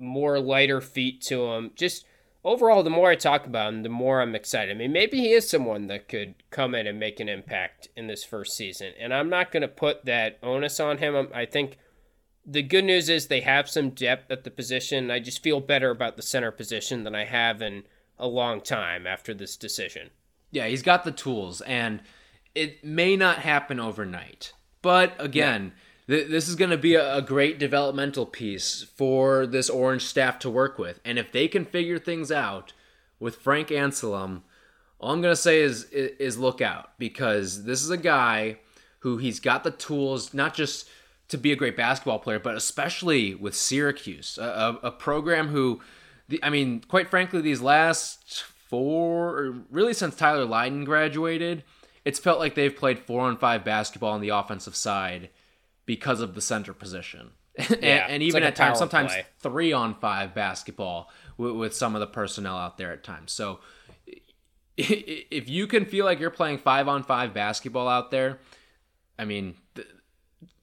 more 0.00 0.40
lighter 0.40 0.80
feet 0.80 1.20
to 1.22 1.46
him. 1.52 1.70
Just 1.74 2.06
overall, 2.44 2.82
the 2.82 2.90
more 2.90 3.10
I 3.10 3.16
talk 3.16 3.46
about 3.46 3.72
him, 3.72 3.82
the 3.82 3.88
more 3.88 4.20
I'm 4.20 4.34
excited. 4.34 4.74
I 4.74 4.78
mean, 4.78 4.92
maybe 4.92 5.18
he 5.18 5.32
is 5.32 5.48
someone 5.48 5.86
that 5.88 6.08
could 6.08 6.34
come 6.50 6.74
in 6.74 6.86
and 6.86 6.98
make 6.98 7.20
an 7.20 7.28
impact 7.28 7.88
in 7.96 8.06
this 8.06 8.24
first 8.24 8.56
season. 8.56 8.92
And 8.98 9.12
I'm 9.12 9.28
not 9.28 9.52
going 9.52 9.62
to 9.62 9.68
put 9.68 10.04
that 10.06 10.38
onus 10.42 10.80
on 10.80 10.98
him. 10.98 11.28
I 11.34 11.44
think 11.44 11.78
the 12.46 12.62
good 12.62 12.84
news 12.84 13.08
is 13.08 13.26
they 13.26 13.42
have 13.42 13.68
some 13.68 13.90
depth 13.90 14.30
at 14.30 14.44
the 14.44 14.50
position. 14.50 15.10
I 15.10 15.20
just 15.20 15.42
feel 15.42 15.60
better 15.60 15.90
about 15.90 16.16
the 16.16 16.22
center 16.22 16.50
position 16.50 17.04
than 17.04 17.14
I 17.14 17.24
have 17.24 17.62
in 17.62 17.84
a 18.18 18.26
long 18.26 18.60
time 18.60 19.06
after 19.06 19.34
this 19.34 19.56
decision. 19.56 20.10
Yeah, 20.50 20.66
he's 20.66 20.82
got 20.82 21.04
the 21.04 21.12
tools, 21.12 21.60
and 21.60 22.02
it 22.54 22.84
may 22.84 23.16
not 23.16 23.38
happen 23.38 23.78
overnight. 23.78 24.52
But 24.82 25.14
again, 25.18 25.66
yeah 25.66 25.82
this 26.10 26.48
is 26.48 26.56
going 26.56 26.72
to 26.72 26.78
be 26.78 26.96
a, 26.96 27.22
great 27.22 27.60
developmental 27.60 28.26
piece 28.26 28.82
for 28.96 29.46
this 29.46 29.70
Orange 29.70 30.02
staff 30.02 30.40
to 30.40 30.50
work 30.50 30.76
with. 30.76 30.98
And 31.04 31.20
if 31.20 31.30
they 31.30 31.46
can 31.46 31.64
figure 31.64 31.98
things 31.98 32.32
out 32.32 32.72
with 33.20 33.36
Frank 33.36 33.68
Anselem, 33.68 34.42
all 34.98 35.12
I'm 35.12 35.22
going 35.22 35.32
to 35.32 35.40
say 35.40 35.60
is, 35.60 35.84
is, 35.84 36.36
look 36.36 36.60
out 36.60 36.98
because 36.98 37.64
this 37.64 37.84
is 37.84 37.90
a 37.90 37.96
guy 37.96 38.58
who 39.00 39.18
he's 39.18 39.38
got 39.38 39.62
the 39.62 39.70
tools 39.70 40.34
not 40.34 40.52
just 40.52 40.88
to 41.28 41.38
be 41.38 41.52
a 41.52 41.56
great 41.56 41.76
basketball 41.76 42.18
player, 42.18 42.40
but 42.40 42.56
especially 42.56 43.36
with 43.36 43.54
Syracuse, 43.54 44.36
a, 44.36 44.78
a 44.82 44.90
program 44.90 45.48
who, 45.48 45.80
I 46.42 46.50
mean, 46.50 46.82
quite 46.88 47.08
frankly, 47.08 47.40
these 47.40 47.60
last 47.60 48.42
four, 48.42 49.54
really 49.70 49.94
since 49.94 50.16
Tyler 50.16 50.44
Lydon 50.44 50.84
graduated, 50.84 51.62
it's 52.04 52.18
felt 52.18 52.40
like 52.40 52.56
they've 52.56 52.74
played 52.74 52.98
four 52.98 53.20
on 53.20 53.36
five 53.36 53.64
basketball 53.64 54.14
on 54.14 54.20
the 54.20 54.30
offensive 54.30 54.74
side 54.74 55.30
because 55.90 56.20
of 56.20 56.36
the 56.36 56.40
center 56.40 56.72
position. 56.72 57.32
and, 57.56 57.78
yeah, 57.82 58.06
and, 58.08 58.22
even 58.22 58.44
like 58.44 58.50
at 58.50 58.54
times, 58.54 58.78
sometimes 58.78 59.10
play. 59.10 59.26
three 59.40 59.72
on 59.72 59.92
five 59.96 60.32
basketball 60.36 61.10
with, 61.36 61.56
with 61.56 61.74
some 61.74 61.96
of 61.96 62.00
the 62.00 62.06
personnel 62.06 62.56
out 62.56 62.78
there 62.78 62.92
at 62.92 63.02
times. 63.02 63.32
So 63.32 63.58
if 64.76 65.48
you 65.48 65.66
can 65.66 65.84
feel 65.84 66.04
like 66.04 66.20
you're 66.20 66.30
playing 66.30 66.58
five 66.58 66.86
on 66.86 67.02
five 67.02 67.34
basketball 67.34 67.88
out 67.88 68.12
there, 68.12 68.38
I 69.18 69.24
mean, 69.24 69.56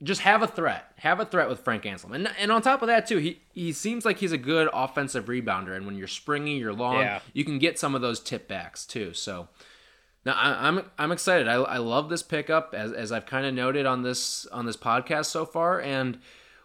just 0.01 0.21
have 0.21 0.43
a 0.43 0.47
threat. 0.47 0.93
Have 0.95 1.19
a 1.19 1.25
threat 1.25 1.49
with 1.49 1.59
Frank 1.59 1.83
Anselem. 1.83 2.15
And, 2.15 2.29
and 2.39 2.49
on 2.49 2.61
top 2.61 2.81
of 2.81 2.87
that, 2.87 3.05
too, 3.05 3.17
he, 3.17 3.41
he 3.51 3.73
seems 3.73 4.05
like 4.05 4.19
he's 4.19 4.31
a 4.31 4.37
good 4.37 4.69
offensive 4.71 5.25
rebounder. 5.25 5.75
And 5.75 5.85
when 5.85 5.97
you're 5.97 6.07
springy, 6.07 6.55
you're 6.55 6.71
long, 6.71 7.01
yeah. 7.01 7.19
you 7.33 7.43
can 7.43 7.59
get 7.59 7.77
some 7.77 7.95
of 7.95 8.01
those 8.01 8.21
tip 8.21 8.47
backs, 8.47 8.85
too. 8.85 9.11
So 9.11 9.49
now 10.27 10.33
I, 10.33 10.67
am 10.67 10.77
I'm, 10.79 10.85
I'm 10.99 11.11
excited. 11.13 11.47
I, 11.47 11.53
I 11.53 11.77
love 11.77 12.09
this 12.09 12.21
pickup 12.21 12.75
as, 12.75 12.91
as 12.91 13.11
I've 13.13 13.25
kind 13.25 13.45
of 13.45 13.53
noted 13.53 13.85
on 13.85 14.03
this 14.03 14.45
on 14.47 14.65
this 14.65 14.75
podcast 14.75 15.27
so 15.27 15.45
far, 15.45 15.79
and 15.79 16.19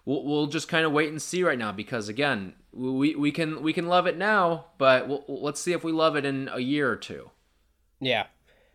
we'll, 0.05 0.25
we'll 0.25 0.47
just 0.49 0.67
kind 0.67 0.85
of 0.85 0.91
wait 0.91 1.11
and 1.11 1.23
see 1.23 1.45
right 1.45 1.59
now 1.59 1.71
because 1.71 2.09
again 2.09 2.55
we, 2.73 3.15
we 3.15 3.31
can 3.31 3.63
we 3.63 3.73
can 3.73 3.87
love 3.87 4.07
it 4.07 4.19
now, 4.19 4.67
but 4.79 5.09
we'll, 5.09 5.25
let's 5.29 5.61
see 5.61 5.73
if 5.73 5.85
we 5.85 5.93
love 5.93 6.17
it 6.17 6.25
in 6.25 6.51
a 6.53 6.59
year 6.59 6.91
or 6.91 6.97
two. 6.97 7.31
Yeah. 8.01 8.27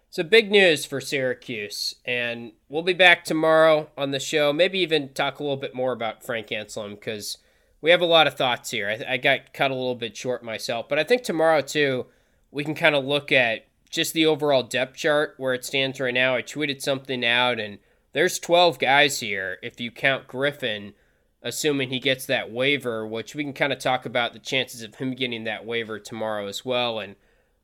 So 0.09 0.23
big 0.23 0.49
news 0.49 0.85
for 0.85 1.01
Syracuse, 1.01 1.95
and 2.05 2.53
we'll 2.69 2.81
be 2.81 2.93
back 2.93 3.25
tomorrow 3.25 3.89
on 3.97 4.11
the 4.11 4.21
show. 4.21 4.53
Maybe 4.53 4.79
even 4.79 5.09
talk 5.09 5.39
a 5.39 5.43
little 5.43 5.57
bit 5.57 5.75
more 5.75 5.91
about 5.91 6.23
Frank 6.23 6.47
Anselem 6.47 6.91
because 6.91 7.39
we 7.81 7.91
have 7.91 7.99
a 7.99 8.05
lot 8.05 8.25
of 8.25 8.35
thoughts 8.35 8.71
here. 8.71 8.87
I, 8.87 9.15
I 9.15 9.17
got 9.17 9.53
cut 9.53 9.69
a 9.69 9.75
little 9.75 9.95
bit 9.95 10.15
short 10.15 10.45
myself, 10.45 10.87
but 10.87 10.97
I 10.97 11.03
think 11.03 11.23
tomorrow 11.23 11.59
too 11.59 12.05
we 12.51 12.63
can 12.63 12.73
kind 12.73 12.95
of 12.95 13.03
look 13.03 13.33
at 13.33 13.67
just 13.89 14.13
the 14.13 14.25
overall 14.25 14.63
depth 14.63 14.97
chart 14.97 15.35
where 15.37 15.53
it 15.53 15.65
stands 15.65 15.99
right 15.99 16.13
now. 16.13 16.35
I 16.35 16.41
tweeted 16.41 16.81
something 16.81 17.25
out, 17.25 17.59
and 17.59 17.79
there's 18.13 18.39
12 18.39 18.79
guys 18.79 19.19
here 19.19 19.57
if 19.61 19.79
you 19.79 19.91
count 19.91 20.27
Griffin, 20.27 20.93
assuming 21.41 21.89
he 21.89 21.99
gets 21.99 22.25
that 22.25 22.51
waiver, 22.51 23.05
which 23.07 23.35
we 23.35 23.43
can 23.43 23.53
kind 23.53 23.71
of 23.71 23.79
talk 23.79 24.05
about 24.05 24.33
the 24.33 24.39
chances 24.39 24.81
of 24.81 24.95
him 24.95 25.13
getting 25.13 25.43
that 25.45 25.65
waiver 25.65 25.99
tomorrow 25.99 26.47
as 26.47 26.65
well. 26.65 26.99
And 26.99 27.15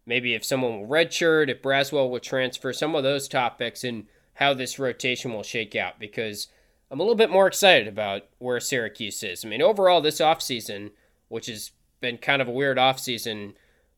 maybe 0.05 0.33
if 0.33 0.45
someone 0.45 0.79
will 0.79 0.88
redshirt, 0.88 1.49
if 1.49 1.62
Braswell 1.62 2.09
will 2.09 2.19
transfer, 2.19 2.71
some 2.71 2.95
of 2.95 3.03
those 3.03 3.27
topics 3.27 3.83
and 3.83 4.05
how 4.36 4.53
this 4.53 4.79
rotation 4.79 5.33
will 5.33 5.43
shake 5.43 5.75
out 5.75 5.99
because 5.99 6.47
I'm 6.89 6.99
a 6.99 7.03
little 7.03 7.15
bit 7.15 7.29
more 7.29 7.47
excited 7.47 7.88
about 7.88 8.23
where 8.38 8.59
Syracuse 8.59 9.23
is. 9.23 9.43
I 9.43 9.47
mean, 9.47 9.62
overall, 9.62 10.01
this 10.01 10.19
offseason, 10.19 10.91
which 11.27 11.47
has 11.47 11.71
been 11.99 12.17
kind 12.17 12.41
of 12.41 12.47
a 12.47 12.51
weird 12.51 12.77
offseason, 12.77 13.53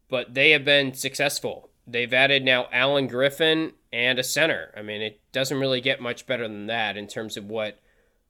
but 0.10 0.34
they 0.34 0.52
have 0.52 0.64
been 0.64 0.94
successful 0.94 1.70
they've 1.88 2.14
added 2.14 2.44
now 2.44 2.68
Alan 2.72 3.08
Griffin 3.08 3.74
and 3.92 4.20
a 4.20 4.24
center. 4.24 4.74
I 4.76 4.82
mean, 4.82 5.02
it 5.02 5.20
doesn't 5.32 5.60
really 5.60 5.82
get 5.82 6.02
much 6.02 6.26
better 6.26 6.48
than 6.48 6.68
that 6.68 6.98
in 6.98 7.08
terms 7.08 7.38
of 7.38 7.46
what 7.46 7.80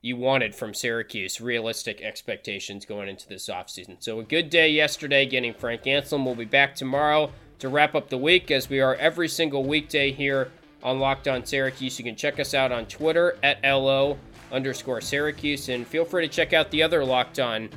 you 0.01 0.15
wanted 0.15 0.53
from 0.53 0.73
Syracuse, 0.73 1.41
realistic 1.41 2.01
expectations 2.01 2.85
going 2.85 3.09
into 3.09 3.27
this 3.27 3.49
offseason. 3.49 3.97
So 3.99 4.19
a 4.19 4.23
good 4.23 4.51
day 4.51 4.69
yesterday 4.69 5.25
getting 5.25 5.53
Frank 5.53 5.83
Anselem. 5.83 6.25
We'll 6.25 6.35
be 6.35 6.45
back 6.45 6.75
tomorrow 6.75 7.31
to 7.59 7.69
wrap 7.69 7.95
up 7.95 8.09
the 8.09 8.17
week 8.17 8.51
as 8.51 8.69
we 8.69 8.81
are 8.81 8.95
every 8.95 9.27
single 9.27 9.63
weekday 9.63 10.11
here 10.11 10.51
on 10.83 10.99
Locked 10.99 11.27
On 11.27 11.43
Syracuse. 11.43 11.97
You 11.97 12.05
can 12.05 12.15
check 12.15 12.39
us 12.39 12.53
out 12.53 12.71
on 12.71 12.85
Twitter 12.85 13.39
at 13.41 13.63
LO 13.63 14.19
underscore 14.51 15.01
Syracuse 15.01 15.69
and 15.69 15.87
feel 15.87 16.05
free 16.05 16.27
to 16.27 16.31
check 16.31 16.53
out 16.53 16.69
the 16.69 16.83
other 16.83 17.03
Locked 17.03 17.39
On 17.39 17.67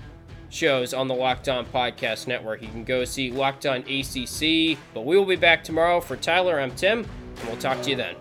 shows 0.50 0.94
on 0.94 1.08
the 1.08 1.14
Locked 1.14 1.48
On 1.48 1.66
Podcast 1.66 2.26
Network. 2.26 2.62
You 2.62 2.68
can 2.68 2.84
go 2.84 3.04
see 3.04 3.30
Locked 3.30 3.66
On 3.66 3.80
ACC. 3.80 4.78
But 4.94 5.04
we 5.04 5.16
will 5.16 5.26
be 5.26 5.36
back 5.36 5.64
tomorrow. 5.64 6.00
For 6.00 6.16
Tyler, 6.16 6.60
I'm 6.60 6.74
Tim, 6.74 7.06
and 7.38 7.48
we'll 7.48 7.58
talk 7.58 7.82
to 7.82 7.90
you 7.90 7.96
then. 7.96 8.14